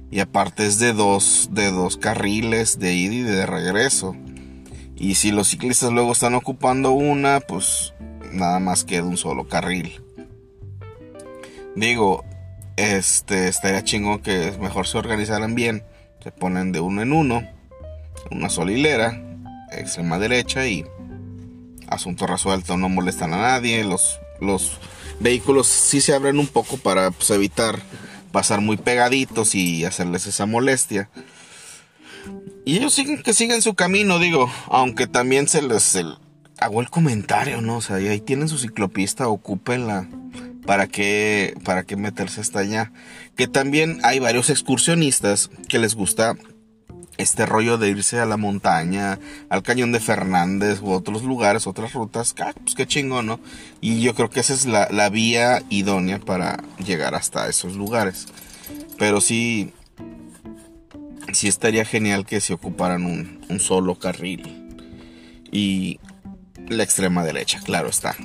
Y 0.09 0.19
aparte 0.19 0.65
es 0.65 0.79
de 0.79 0.93
dos, 0.93 1.49
de 1.51 1.71
dos 1.71 1.97
carriles 1.97 2.79
de 2.79 2.93
ida 2.93 3.13
y 3.13 3.21
de 3.21 3.45
regreso. 3.45 4.15
Y 4.95 5.15
si 5.15 5.31
los 5.31 5.47
ciclistas 5.49 5.91
luego 5.91 6.11
están 6.11 6.35
ocupando 6.35 6.91
una, 6.91 7.39
pues 7.39 7.93
nada 8.31 8.59
más 8.59 8.83
queda 8.83 9.03
un 9.03 9.17
solo 9.17 9.47
carril. 9.47 10.01
Digo, 11.75 12.23
este 12.75 13.47
estaría 13.47 13.83
chingón 13.83 14.19
que 14.19 14.53
mejor 14.59 14.87
se 14.87 14.97
organizaran 14.97 15.55
bien. 15.55 15.83
Se 16.23 16.31
ponen 16.31 16.71
de 16.71 16.79
uno 16.79 17.01
en 17.01 17.13
uno, 17.13 17.43
una 18.29 18.49
sola 18.49 18.71
hilera, 18.71 19.19
extrema 19.71 20.19
derecha 20.19 20.67
y 20.67 20.85
asunto 21.87 22.27
resuelto, 22.27 22.77
no 22.77 22.89
molestan 22.89 23.33
a 23.33 23.37
nadie, 23.37 23.83
los, 23.83 24.19
los 24.39 24.77
vehículos 25.19 25.67
sí 25.67 26.01
se 26.01 26.13
abren 26.13 26.39
un 26.39 26.47
poco 26.47 26.77
para 26.77 27.11
pues, 27.11 27.29
evitar 27.31 27.79
pasar 28.31 28.61
muy 28.61 28.77
pegaditos 28.77 29.55
y 29.55 29.85
hacerles 29.85 30.25
esa 30.27 30.45
molestia. 30.45 31.09
Y 32.65 32.77
ellos 32.77 32.93
siguen 32.93 33.23
que 33.23 33.33
siguen 33.33 33.61
su 33.61 33.73
camino, 33.73 34.19
digo, 34.19 34.51
aunque 34.67 35.07
también 35.07 35.47
se 35.47 35.61
les 35.61 35.97
hago 36.59 36.81
el 36.81 36.89
comentario, 36.89 37.61
¿no? 37.61 37.77
O 37.77 37.81
sea, 37.81 37.97
ahí 37.97 38.21
tienen 38.21 38.47
su 38.47 38.57
ciclopista, 38.57 39.27
ocúpenla. 39.27 40.07
¿Para 40.65 40.87
qué, 40.87 41.55
para 41.65 41.83
qué 41.83 41.95
meterse 41.95 42.39
hasta 42.39 42.59
allá? 42.59 42.91
Que 43.35 43.47
también 43.47 43.99
hay 44.03 44.19
varios 44.19 44.51
excursionistas 44.51 45.49
que 45.67 45.79
les 45.79 45.95
gusta 45.95 46.35
este 47.17 47.45
rollo 47.45 47.77
de 47.77 47.89
irse 47.89 48.19
a 48.19 48.25
la 48.25 48.37
montaña, 48.37 49.19
al 49.49 49.63
cañón 49.63 49.91
de 49.91 49.99
Fernández 49.99 50.81
u 50.81 50.91
otros 50.91 51.23
lugares, 51.23 51.67
otras 51.67 51.93
rutas, 51.93 52.33
pues 52.63 52.75
qué 52.75 52.87
chingón, 52.87 53.27
¿no? 53.27 53.39
Y 53.79 54.01
yo 54.01 54.15
creo 54.15 54.29
que 54.29 54.39
esa 54.39 54.53
es 54.53 54.65
la, 54.65 55.09
vía 55.09 55.61
idónea 55.69 56.19
para 56.19 56.63
llegar 56.83 57.15
hasta 57.15 57.47
esos 57.47 57.75
lugares. 57.75 58.27
Pero 58.97 59.21
sí, 59.21 59.73
sí 61.33 61.47
estaría 61.47 61.85
genial 61.85 62.25
que 62.25 62.41
se 62.41 62.53
ocuparan 62.53 63.05
un, 63.05 63.59
solo 63.59 63.97
carril. 63.99 64.69
Y 65.51 65.99
la 66.69 66.83
extrema 66.83 67.23
derecha, 67.23 67.59
claro 67.63 67.89
está. 67.89 68.15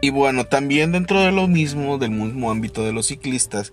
Y 0.00 0.10
bueno, 0.10 0.44
también 0.44 0.92
dentro 0.92 1.20
de 1.20 1.30
lo 1.30 1.46
mismo, 1.46 1.98
del 1.98 2.10
mismo 2.10 2.50
ámbito 2.50 2.84
de 2.84 2.92
los 2.92 3.06
ciclistas, 3.06 3.72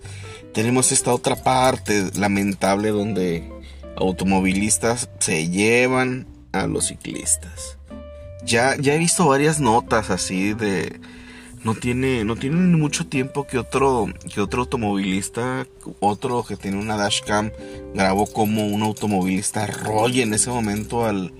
tenemos 0.52 0.92
esta 0.92 1.14
otra 1.14 1.36
parte 1.36 2.10
lamentable 2.16 2.90
donde 2.90 3.50
automovilistas 3.96 5.08
se 5.18 5.48
llevan 5.48 6.26
a 6.52 6.66
los 6.66 6.88
ciclistas. 6.88 7.78
Ya, 8.44 8.76
ya 8.76 8.94
he 8.94 8.98
visto 8.98 9.26
varias 9.26 9.60
notas 9.60 10.10
así 10.10 10.54
de 10.54 11.00
no 11.64 11.74
tiene 11.74 12.24
no 12.24 12.36
mucho 12.78 13.06
tiempo 13.06 13.46
que 13.46 13.58
otro 13.58 14.06
que 14.32 14.40
otro 14.40 14.62
automovilista 14.62 15.66
otro 16.00 16.44
que 16.44 16.56
tiene 16.56 16.78
una 16.78 16.96
dashcam 16.96 17.50
grabó 17.94 18.26
como 18.26 18.66
un 18.66 18.82
automovilista 18.82 19.66
roye 19.66 20.22
en 20.22 20.34
ese 20.34 20.50
momento 20.50 21.04
al 21.04 21.32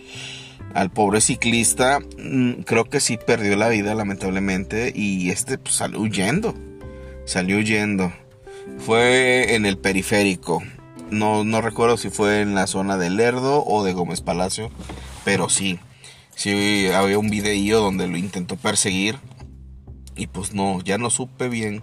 al 0.74 0.90
pobre 0.90 1.20
ciclista. 1.20 2.00
Mm, 2.18 2.62
creo 2.62 2.84
que 2.84 3.00
sí 3.00 3.18
perdió 3.24 3.56
la 3.56 3.68
vida 3.68 3.94
lamentablemente 3.94 4.92
y 4.94 5.30
este 5.30 5.56
pues, 5.58 5.74
salió 5.74 6.00
huyendo 6.00 6.54
salió 7.28 7.58
huyendo. 7.58 8.12
Fue 8.78 9.54
en 9.54 9.66
el 9.66 9.78
periférico. 9.78 10.62
No, 11.10 11.44
no 11.44 11.60
recuerdo 11.60 11.96
si 11.96 12.10
fue 12.10 12.40
en 12.40 12.54
la 12.54 12.66
zona 12.66 12.96
de 12.96 13.10
Lerdo 13.10 13.64
o 13.64 13.84
de 13.84 13.92
Gómez 13.92 14.20
Palacio, 14.20 14.70
pero 15.24 15.48
sí, 15.48 15.78
sí 16.34 16.88
había 16.88 17.18
un 17.18 17.30
video 17.30 17.80
donde 17.80 18.08
lo 18.08 18.16
intentó 18.16 18.56
perseguir 18.56 19.18
y 20.18 20.26
pues 20.26 20.52
no, 20.52 20.82
ya 20.82 20.98
no 20.98 21.08
supe 21.08 21.48
bien 21.48 21.82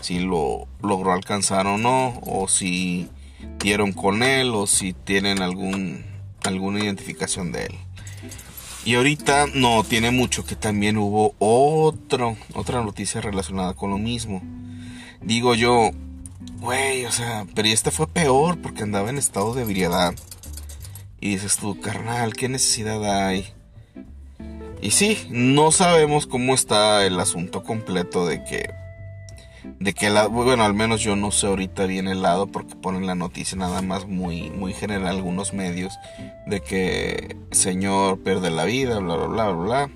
si 0.00 0.20
lo 0.20 0.68
logró 0.82 1.12
alcanzar 1.12 1.66
o 1.66 1.78
no, 1.78 2.20
o 2.24 2.46
si 2.46 3.08
dieron 3.58 3.92
con 3.92 4.22
él 4.22 4.52
o 4.54 4.68
si 4.68 4.92
tienen 4.92 5.42
algún, 5.42 6.04
alguna 6.44 6.80
identificación 6.80 7.50
de 7.50 7.66
él. 7.66 7.74
Y 8.84 8.94
ahorita 8.94 9.46
no 9.52 9.82
tiene 9.82 10.10
mucho 10.10 10.44
que 10.44 10.54
también 10.54 10.96
hubo 10.96 11.34
otro, 11.38 12.36
otra 12.54 12.82
noticia 12.82 13.20
relacionada 13.20 13.74
con 13.74 13.90
lo 13.90 13.98
mismo. 13.98 14.42
Digo 15.20 15.54
yo, 15.54 15.90
Güey, 16.60 17.06
o 17.06 17.10
sea, 17.10 17.46
pero 17.54 17.68
este 17.68 17.90
fue 17.90 18.06
peor 18.06 18.58
porque 18.60 18.82
andaba 18.82 19.08
en 19.08 19.16
estado 19.16 19.54
de 19.54 19.62
ebriedad. 19.62 20.14
Y 21.18 21.30
dices 21.30 21.56
tú, 21.56 21.80
carnal, 21.80 22.34
¿qué 22.34 22.50
necesidad 22.50 23.02
hay? 23.26 23.46
Y 24.82 24.92
sí, 24.92 25.18
no 25.30 25.72
sabemos 25.72 26.26
cómo 26.26 26.54
está 26.54 27.04
el 27.06 27.20
asunto 27.20 27.62
completo 27.62 28.26
de 28.26 28.42
que. 28.44 28.74
De 29.78 29.92
que 29.92 30.08
la. 30.08 30.26
Bueno, 30.26 30.64
al 30.64 30.72
menos 30.72 31.02
yo 31.02 31.16
no 31.16 31.30
sé 31.30 31.46
ahorita 31.46 31.84
bien 31.84 32.08
el 32.08 32.22
lado 32.22 32.46
porque 32.46 32.74
ponen 32.76 33.06
la 33.06 33.14
noticia 33.14 33.58
nada 33.58 33.82
más 33.82 34.06
muy, 34.06 34.50
muy 34.50 34.72
general 34.72 35.16
algunos 35.16 35.52
medios. 35.52 35.92
De 36.46 36.60
que 36.60 37.36
señor 37.50 38.20
pierde 38.20 38.50
la 38.50 38.64
vida, 38.64 38.98
bla, 39.00 39.16
bla, 39.16 39.26
bla, 39.26 39.50
bla. 39.50 39.90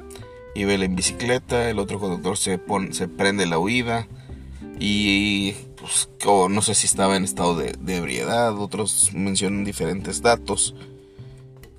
Y 0.55 0.65
ve 0.65 0.75
en 0.75 0.95
bicicleta, 0.95 1.71
el 1.71 1.79
otro 1.79 1.99
conductor 1.99 2.37
se, 2.37 2.59
pone, 2.59 2.93
se 2.93 3.09
prende 3.09 3.47
la 3.47 3.59
huida. 3.59 4.07
Y 4.79 5.53
pues, 5.77 6.09
no 6.51 6.63
sé 6.63 6.75
si 6.75 6.87
estaba 6.87 7.17
en 7.17 7.25
estado 7.25 7.57
de, 7.57 7.97
ebriedad, 7.97 8.59
otros 8.59 9.11
mencionan 9.15 9.65
diferentes 9.65 10.21
datos. 10.21 10.75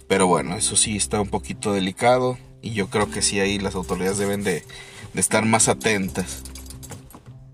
Pero 0.08 0.28
bueno, 0.28 0.56
eso 0.56 0.76
sí 0.76 0.96
está 0.98 1.22
un 1.22 1.30
poquito 1.30 1.74
delicado 1.74 2.38
y 2.65 2.73
yo 2.73 2.89
creo 2.89 3.12
que 3.12 3.21
sí 3.21 3.39
ahí 3.39 3.60
las 3.60 3.75
autoridades 3.75 4.17
deben 4.17 4.43
de, 4.43 4.63
estar 5.13 5.45
más 5.45 5.69
atentas. 5.69 6.41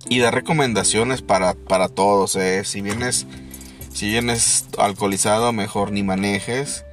Y 0.08 0.20
dar 0.20 0.34
recomendaciones 0.34 1.22
para, 1.22 1.54
para 1.54 1.90
todos. 1.90 2.36
¿eh? 2.38 2.64
Si, 2.64 2.82
vienes, 2.82 3.28
si 3.94 4.08
vienes 4.10 4.66
alcoholizado, 4.78 5.52
mejor 5.52 5.92
ni 5.92 6.02
manejes. 6.02 6.86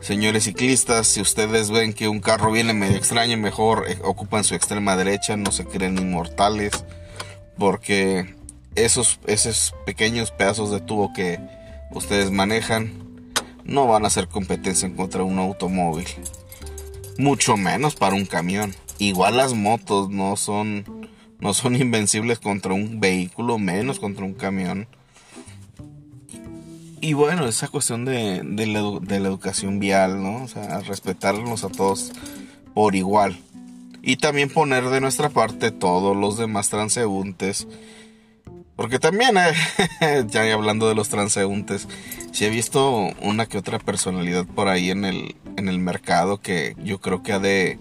Señores 0.00 0.44
ciclistas, 0.44 1.06
si 1.06 1.20
ustedes 1.20 1.70
ven 1.70 1.92
que 1.92 2.08
un 2.08 2.20
carro 2.20 2.50
viene 2.50 2.72
medio 2.72 2.96
extraño, 2.96 3.36
mejor 3.36 3.84
eh, 3.88 3.98
ocupan 4.02 4.42
su 4.42 4.54
extrema 4.54 4.96
derecha, 4.96 5.36
no 5.36 5.52
se 5.52 5.66
creen 5.66 5.98
inmortales. 5.98 6.72
Porque 7.58 8.34
esos, 8.74 9.20
esos 9.26 9.74
pequeños 9.84 10.30
pedazos 10.30 10.70
de 10.70 10.80
tubo 10.80 11.12
que 11.12 11.38
ustedes 11.90 12.30
manejan 12.30 13.30
no 13.64 13.86
van 13.86 14.04
a 14.04 14.06
hacer 14.06 14.28
competencia 14.28 14.90
contra 14.96 15.22
un 15.22 15.38
automóvil. 15.38 16.06
Mucho 17.20 17.58
menos 17.58 17.96
para 17.96 18.14
un 18.14 18.24
camión. 18.24 18.74
Igual 18.98 19.36
las 19.36 19.52
motos 19.52 20.08
no 20.08 20.36
son, 20.36 20.86
no 21.38 21.52
son 21.52 21.76
invencibles 21.80 22.38
contra 22.38 22.72
un 22.72 22.98
vehículo, 22.98 23.58
menos 23.58 24.00
contra 24.00 24.24
un 24.24 24.32
camión. 24.32 24.88
Y 27.02 27.12
bueno, 27.12 27.46
esa 27.46 27.68
cuestión 27.68 28.06
de, 28.06 28.40
de, 28.42 28.66
la, 28.66 29.28
educación 29.28 29.80
vial, 29.80 30.22
¿no? 30.22 30.44
O 30.44 30.48
sea, 30.48 30.80
respetarnos 30.80 31.62
a 31.62 31.68
todos 31.68 32.10
por 32.72 32.96
igual. 32.96 33.38
Y 34.00 34.16
también 34.16 34.48
poner 34.48 34.88
de 34.88 35.02
nuestra 35.02 35.28
parte 35.28 35.72
todos 35.72 36.16
los 36.16 36.38
demás 36.38 36.70
transeúntes 36.70 37.68
porque 38.80 38.98
también, 38.98 39.36
eh, 39.36 40.24
ya 40.28 40.50
hablando 40.54 40.88
de 40.88 40.94
los 40.94 41.10
transeúntes, 41.10 41.86
si 42.32 42.46
he 42.46 42.48
visto 42.48 43.10
una 43.20 43.44
que 43.44 43.58
otra 43.58 43.78
personalidad 43.78 44.46
por 44.46 44.68
ahí 44.68 44.90
en 44.90 45.04
el, 45.04 45.36
en 45.58 45.68
el 45.68 45.78
mercado 45.78 46.40
que 46.40 46.74
yo 46.82 46.98
creo 46.98 47.22
que 47.22 47.34
ha 47.34 47.38
de 47.38 47.78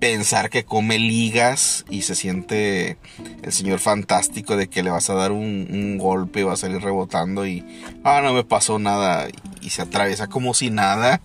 pensar 0.00 0.50
que 0.50 0.64
come 0.64 0.98
ligas 0.98 1.84
y 1.88 2.02
se 2.02 2.16
siente 2.16 2.96
el 3.44 3.52
señor 3.52 3.78
fantástico 3.78 4.56
de 4.56 4.66
que 4.66 4.82
le 4.82 4.90
vas 4.90 5.10
a 5.10 5.14
dar 5.14 5.30
un, 5.30 5.96
golpe 5.96 6.40
y 6.40 6.42
va 6.42 6.54
a 6.54 6.56
salir 6.56 6.80
rebotando 6.80 7.46
y, 7.46 7.64
ah, 8.02 8.20
no 8.20 8.32
me 8.32 8.42
pasó 8.42 8.80
nada 8.80 9.28
y 9.60 9.70
se 9.70 9.82
atraviesa 9.82 10.26
como 10.26 10.54
si 10.54 10.70
nada. 10.70 11.20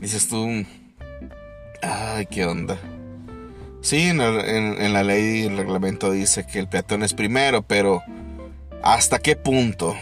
Dices 0.00 0.26
tú, 0.26 0.48
ay, 1.80 2.26
qué 2.26 2.44
onda. 2.44 2.76
Sí, 3.82 4.08
en, 4.08 4.20
en 4.20 4.92
la 4.92 5.04
ley 5.04 5.42
y 5.42 5.46
el 5.46 5.56
reglamento 5.56 6.10
dice 6.10 6.44
que 6.44 6.58
el 6.58 6.66
peatón 6.66 7.04
es 7.04 7.14
primero, 7.14 7.62
pero 7.62 8.02
¿Hasta 8.82 9.18
qué 9.18 9.36
punto? 9.36 9.96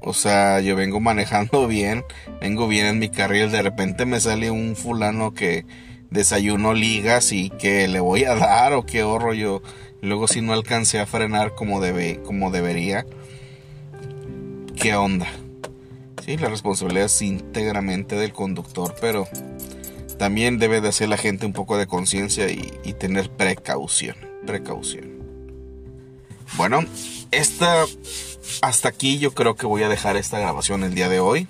O 0.00 0.12
sea, 0.12 0.60
yo 0.60 0.76
vengo 0.76 1.00
manejando 1.00 1.66
bien, 1.68 2.04
vengo 2.40 2.68
bien 2.68 2.86
en 2.86 2.98
mi 2.98 3.08
carril, 3.08 3.50
de 3.50 3.62
repente 3.62 4.06
me 4.06 4.20
sale 4.20 4.50
un 4.50 4.76
fulano 4.76 5.34
que 5.34 5.64
desayuno 6.10 6.74
ligas 6.74 7.32
y 7.32 7.50
que 7.50 7.88
le 7.88 8.00
voy 8.00 8.24
a 8.24 8.34
dar 8.34 8.72
o 8.72 8.86
qué 8.86 9.02
horror 9.02 9.34
yo. 9.34 9.62
Luego 10.02 10.28
si 10.28 10.40
no 10.40 10.52
alcancé 10.52 11.00
a 11.00 11.06
frenar 11.06 11.54
como, 11.54 11.80
debe, 11.80 12.20
como 12.22 12.50
debería. 12.50 13.06
¿Qué 14.76 14.94
onda? 14.94 15.26
Sí, 16.24 16.36
la 16.36 16.48
responsabilidad 16.48 17.06
es 17.06 17.22
íntegramente 17.22 18.16
del 18.16 18.32
conductor, 18.32 18.94
pero 19.00 19.26
también 20.18 20.58
debe 20.58 20.80
de 20.80 20.88
hacer 20.88 21.08
la 21.08 21.16
gente 21.16 21.46
un 21.46 21.52
poco 21.52 21.78
de 21.78 21.86
conciencia 21.86 22.48
y, 22.50 22.72
y 22.84 22.92
tener 22.92 23.30
precaución. 23.30 24.16
Precaución. 24.46 25.15
Bueno, 26.56 26.84
esta 27.30 27.84
hasta 28.62 28.88
aquí 28.88 29.18
yo 29.18 29.34
creo 29.34 29.56
que 29.56 29.66
voy 29.66 29.82
a 29.82 29.88
dejar 29.88 30.16
esta 30.16 30.38
grabación 30.38 30.84
el 30.84 30.94
día 30.94 31.08
de 31.08 31.20
hoy. 31.20 31.48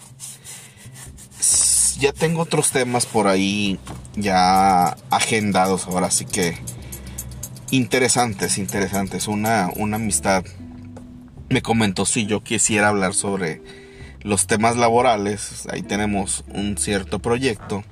Ya 1.99 2.13
tengo 2.13 2.43
otros 2.43 2.73
temas 2.73 3.07
por 3.07 3.27
ahí 3.27 3.79
ya 4.17 4.97
agendados 5.11 5.87
ahora, 5.87 6.09
así 6.09 6.27
que 6.27 6.59
interesantes, 7.71 8.59
interesantes. 8.59 9.29
Una, 9.29 9.71
una 9.77 9.97
amistad 9.97 10.45
me 11.49 11.63
comentó 11.63 12.05
si 12.05 12.27
yo 12.27 12.43
quisiera 12.43 12.89
hablar 12.89 13.15
sobre 13.15 13.63
los 14.21 14.47
temas 14.47 14.77
laborales. 14.77 15.67
Ahí 15.71 15.83
tenemos 15.83 16.45
un 16.49 16.77
cierto 16.77 17.19
proyecto. 17.21 17.85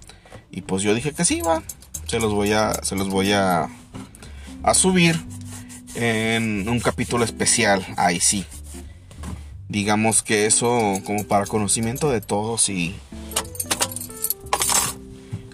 Y 0.51 0.63
pues 0.63 0.83
yo 0.83 0.95
dije 0.95 1.13
que 1.13 1.25
sí, 1.25 1.41
va. 1.41 1.63
Se 2.07 2.19
los 2.19 2.33
voy 2.35 2.53
a, 2.53 2.75
se 2.83 2.97
los 2.97 3.09
voy 3.09 3.33
a, 3.33 3.69
a 4.63 4.75
subir 4.75 5.19
en 5.95 6.69
un 6.69 6.81
capítulo 6.81 7.25
especial. 7.25 7.87
Ahí 7.97 8.21
sí. 8.21 8.45
Digamos 9.69 10.23
que 10.23 10.47
eso 10.47 11.01
como 11.05 11.25
para 11.25 11.47
conocimiento 11.47 12.11
de 12.11 12.21
todos 12.21 12.69
y... 12.69 12.95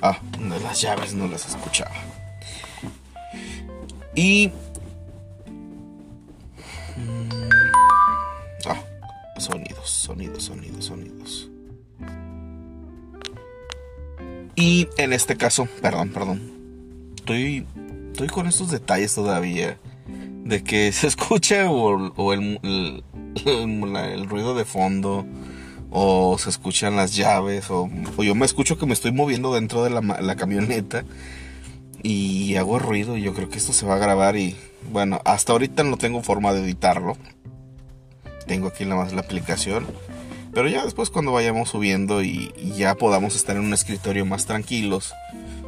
Ah, 0.03 0.18
de 0.38 0.61
las 0.61 0.81
llaves 0.81 1.14
no 1.14 1.29
las 1.29 1.48
escuchaba. 1.48 1.94
Y... 4.14 4.48
Mm, 6.96 7.50
ah, 8.66 8.83
sonidos, 9.38 9.90
sonidos, 9.90 10.44
sonidos, 10.44 10.85
sonidos. 10.85 11.50
Y 14.57 14.88
en 14.98 15.12
este 15.12 15.37
caso, 15.37 15.66
perdón, 15.81 16.11
perdón. 16.11 16.42
Estoy, 17.16 17.66
estoy 18.12 18.29
con 18.29 18.46
estos 18.46 18.70
detalles 18.70 19.14
todavía. 19.14 19.79
De 20.44 20.62
que 20.62 20.92
se 20.92 21.07
escuche 21.07 21.64
o, 21.64 22.33
el, 22.33 22.61
el, 23.44 24.29
ruido 24.29 24.55
de 24.55 24.64
fondo. 24.64 25.26
O 25.90 26.38
se 26.38 26.50
escuchan 26.50 26.96
las 26.96 27.16
llaves. 27.16 27.70
O, 27.70 27.90
yo 28.18 28.35
me 28.35 28.46
escucho 28.46 28.79
que 28.79 28.87
me 28.87 28.92
estoy 28.92 29.12
moviendo 29.12 29.55
dentro 29.55 29.83
de 29.83 29.90
la, 29.90 30.00
la 30.00 30.37
camioneta 30.37 31.05
y 32.03 32.57
hago 32.57 32.79
ruido 32.79 33.16
y 33.16 33.22
yo 33.22 33.35
creo 33.35 33.48
que 33.48 33.59
esto 33.59 33.72
se 33.72 33.85
va 33.85 33.96
a 33.96 33.98
grabar 33.98 34.37
y 34.37 34.57
bueno, 34.90 35.20
hasta 35.24 35.53
ahorita 35.53 35.85
no 35.85 35.96
tengo 35.96 36.22
forma 36.22 36.53
de 36.53 36.62
editarlo. 36.62 37.16
Tengo 38.46 38.68
aquí 38.68 38.85
nada 38.85 39.03
más 39.03 39.12
la 39.12 39.20
aplicación. 39.20 39.87
Pero 40.53 40.68
ya 40.68 40.85
después 40.85 41.11
cuando 41.11 41.33
vayamos 41.33 41.70
subiendo 41.70 42.22
y, 42.22 42.53
ya 42.76 42.94
podamos 42.96 43.37
estar 43.37 43.57
en 43.57 43.62
un 43.62 43.72
escritorio 43.72 44.26
más 44.26 44.46
tranquilos, 44.46 45.12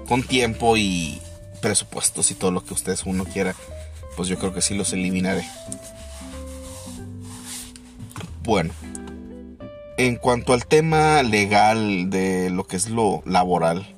con 0.09 0.23
tiempo 0.23 0.77
y 0.77 1.21
presupuestos 1.61 2.31
y 2.31 2.35
todo 2.35 2.51
lo 2.51 2.65
que 2.65 2.75
ustedes 2.75 3.05
uno 3.05 3.25
quiera, 3.25 3.55
pues 4.17 4.29
yo 4.29 4.39
creo 4.39 4.53
que 4.53 4.61
sí 4.61 4.75
los 4.75 4.93
eliminaré. 4.93 5.45
Bueno, 8.45 8.73
en 9.97 10.17
cuanto 10.17 10.53
al 10.53 10.67
tema 10.67 11.23
legal 11.23 12.11
de 12.11 12.51
lo 12.51 12.65
que 12.65 12.77
es 12.77 12.91
lo 12.91 13.23
laboral, 13.25 13.95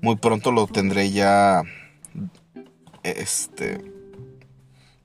muy 0.00 0.16
pronto 0.16 0.52
lo 0.52 0.66
tendré 0.66 1.10
ya 1.10 1.62
este 3.02 3.80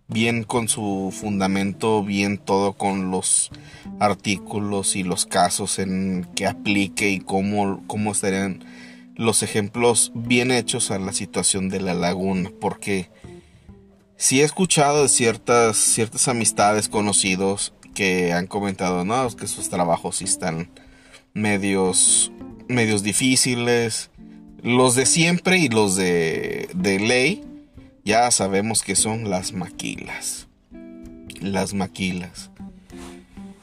bien 0.08 0.44
con 0.44 0.68
su 0.68 1.14
fundamento, 1.16 2.04
bien 2.04 2.40
todo 2.40 2.74
con 2.74 3.12
los 3.12 3.52
artículos 4.00 4.96
y 4.96 5.04
los 5.04 5.26
casos 5.26 5.78
en 5.78 6.28
que 6.36 6.48
aplique 6.48 7.12
y 7.12 7.20
cómo, 7.20 7.84
cómo 7.86 8.12
estarían 8.12 8.66
los 9.16 9.44
ejemplos 9.44 10.12
bien 10.16 10.50
hechos 10.50 10.90
a 10.90 10.98
la 10.98 11.14
situación 11.14 11.70
de 11.70 11.82
la 11.82 11.94
laguna, 11.94 12.50
porque 12.60 13.12
si 14.20 14.42
he 14.42 14.44
escuchado 14.44 15.04
de 15.04 15.10
ciertas, 15.10 15.78
ciertas 15.78 16.28
amistades 16.28 16.90
conocidos 16.90 17.74
que 17.96 18.34
han 18.34 18.48
comentado, 18.48 19.06
no, 19.06 19.30
que 19.30 19.48
sus 19.48 19.70
trabajos 19.70 20.18
sí 20.18 20.26
están 20.26 20.70
medios, 21.34 22.30
medios 22.68 23.02
difíciles, 23.02 24.12
los 24.62 24.96
de 24.96 25.06
siempre 25.06 25.58
y 25.58 25.70
los 25.70 25.96
de, 25.96 26.70
de 26.74 27.00
ley, 27.00 27.46
ya 28.04 28.30
sabemos 28.32 28.84
que 28.84 28.98
son 28.98 29.30
las 29.30 29.54
maquilas. 29.54 30.50
Las 31.40 31.74
maquilas. 31.74 32.52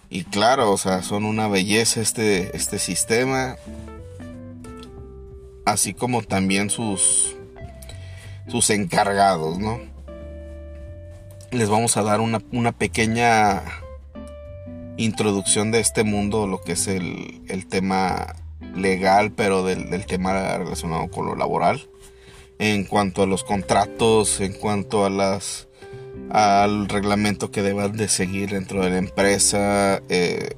Y 0.09 0.25
claro, 0.25 0.73
o 0.73 0.79
sea, 0.79 1.03
son 1.03 1.27
una 1.27 1.49
belleza 1.49 2.01
este, 2.01 2.57
este 2.57 2.79
sistema. 2.79 3.57
Así 5.67 5.93
como 5.93 6.23
también 6.23 6.71
sus, 6.71 7.37
sus 8.49 8.71
encargados, 8.71 9.59
¿no? 9.59 9.96
Les 11.57 11.71
vamos 11.71 11.97
a 11.97 12.03
dar 12.03 12.21
una, 12.21 12.43
una 12.53 12.73
pequeña 12.73 13.63
introducción 14.99 15.71
de 15.71 15.81
este 15.81 16.05
mundo, 16.05 16.47
lo 16.47 16.61
que 16.61 16.73
es 16.73 16.87
el, 16.87 17.41
el 17.49 17.67
tema 17.67 18.37
legal, 18.75 19.33
pero 19.33 19.65
del, 19.65 20.05
tema 20.05 20.59
relacionado 20.59 21.09
con 21.09 21.25
lo 21.25 21.35
laboral. 21.35 21.89
En 22.59 22.85
cuanto 22.85 23.23
a 23.23 23.27
los 23.27 23.43
contratos, 23.43 24.43
en 24.43 24.53
cuanto 24.53 25.07
a 25.07 25.11
las 25.11 25.69
al 26.29 26.91
reglamento 26.91 27.51
que 27.51 27.63
deban 27.63 27.97
de 27.97 28.09
seguir 28.09 28.51
dentro 28.51 28.85
de 28.85 28.91
la 28.91 28.99
empresa, 28.99 30.03
eh, 30.11 30.51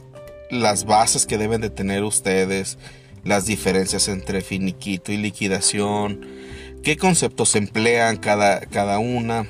las 0.50 0.84
bases 0.84 1.26
que 1.26 1.38
deben 1.38 1.61
de 1.61 1.70
tener 1.70 2.02
ustedes, 2.02 2.76
las 3.22 3.46
diferencias 3.46 4.08
entre 4.08 4.40
finiquito 4.40 5.12
y 5.12 5.16
liquidación, 5.16 6.26
qué 6.82 6.96
conceptos 6.96 7.54
emplean 7.54 8.16
cada, 8.16 8.62
cada 8.62 8.98
una. 8.98 9.46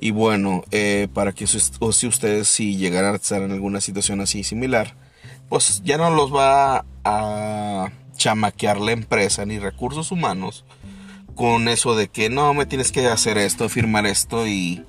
Y 0.00 0.12
bueno, 0.12 0.64
eh, 0.70 1.08
para 1.12 1.32
que 1.32 1.46
si 1.46 2.06
ustedes 2.06 2.48
si 2.48 2.76
llegaran 2.76 3.12
a 3.12 3.16
estar 3.16 3.42
en 3.42 3.52
alguna 3.52 3.82
situación 3.82 4.22
así 4.22 4.42
similar, 4.44 4.94
pues 5.50 5.82
ya 5.84 5.98
no 5.98 6.10
los 6.10 6.34
va 6.34 6.86
a 7.04 7.90
chamaquear 8.16 8.80
la 8.80 8.92
empresa 8.92 9.44
ni 9.44 9.58
recursos 9.58 10.10
humanos 10.10 10.64
con 11.34 11.68
eso 11.68 11.96
de 11.96 12.08
que 12.08 12.30
no 12.30 12.54
me 12.54 12.66
tienes 12.66 12.92
que 12.92 13.06
hacer 13.08 13.38
esto, 13.38 13.68
firmar 13.68 14.06
esto 14.06 14.46
y, 14.46 14.84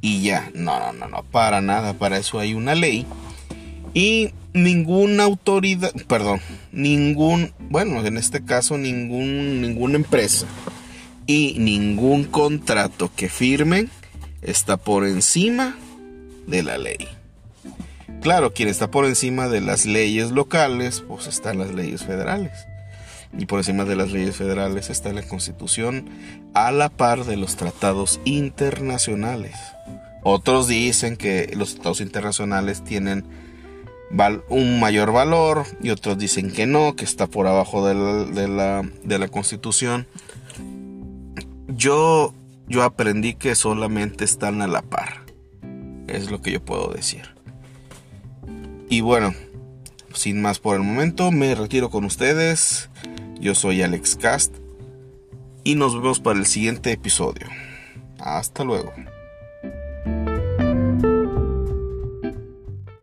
y 0.00 0.22
ya. 0.22 0.50
No, 0.54 0.78
no, 0.78 0.92
no, 0.92 1.08
no, 1.08 1.22
para 1.22 1.60
nada. 1.60 1.94
Para 1.94 2.18
eso 2.18 2.38
hay 2.38 2.54
una 2.54 2.74
ley. 2.74 3.06
Y 3.94 4.32
ninguna 4.52 5.24
autoridad, 5.24 5.92
perdón, 6.06 6.40
ningún, 6.72 7.52
bueno, 7.58 8.04
en 8.04 8.16
este 8.16 8.44
caso 8.44 8.78
ningún, 8.78 9.60
ninguna 9.60 9.96
empresa 9.96 10.46
y 11.26 11.56
ningún 11.58 12.24
contrato 12.24 13.10
que 13.14 13.28
firmen 13.28 13.90
está 14.42 14.76
por 14.76 15.06
encima 15.06 15.76
de 16.46 16.62
la 16.62 16.78
ley. 16.78 17.08
Claro, 18.20 18.52
quien 18.52 18.68
está 18.68 18.90
por 18.90 19.04
encima 19.04 19.48
de 19.48 19.60
las 19.60 19.86
leyes 19.86 20.30
locales, 20.30 21.02
pues 21.06 21.26
están 21.26 21.58
las 21.58 21.72
leyes 21.72 22.04
federales. 22.04 22.52
Y 23.36 23.46
por 23.46 23.60
encima 23.60 23.84
de 23.84 23.96
las 23.96 24.12
leyes 24.12 24.36
federales 24.36 24.90
está 24.90 25.12
la 25.12 25.22
constitución 25.22 26.10
a 26.54 26.70
la 26.70 26.90
par 26.90 27.24
de 27.24 27.36
los 27.36 27.56
tratados 27.56 28.20
internacionales. 28.24 29.56
Otros 30.22 30.68
dicen 30.68 31.16
que 31.16 31.52
los 31.56 31.74
tratados 31.74 32.00
internacionales 32.00 32.84
tienen 32.84 33.24
un 34.48 34.78
mayor 34.78 35.12
valor 35.12 35.64
y 35.82 35.90
otros 35.90 36.18
dicen 36.18 36.52
que 36.52 36.66
no, 36.66 36.94
que 36.94 37.04
está 37.04 37.26
por 37.26 37.46
abajo 37.46 37.86
de 37.86 37.94
la, 37.94 38.82
de 39.02 39.18
la, 39.18 39.28
constitución. 39.28 40.06
Yo, 41.68 42.34
yo 42.72 42.82
aprendí 42.82 43.34
que 43.34 43.54
solamente 43.54 44.24
están 44.24 44.62
a 44.62 44.66
la 44.66 44.80
par. 44.80 45.26
Es 46.08 46.30
lo 46.30 46.40
que 46.40 46.52
yo 46.52 46.64
puedo 46.64 46.90
decir. 46.90 47.34
Y 48.88 49.02
bueno, 49.02 49.34
sin 50.14 50.40
más 50.40 50.58
por 50.58 50.76
el 50.76 50.82
momento, 50.82 51.30
me 51.30 51.54
retiro 51.54 51.90
con 51.90 52.04
ustedes. 52.04 52.88
Yo 53.38 53.54
soy 53.54 53.82
Alex 53.82 54.16
Cast 54.16 54.56
y 55.64 55.74
nos 55.74 55.94
vemos 55.94 56.18
para 56.18 56.38
el 56.38 56.46
siguiente 56.46 56.92
episodio. 56.92 57.46
Hasta 58.18 58.64
luego. 58.64 58.92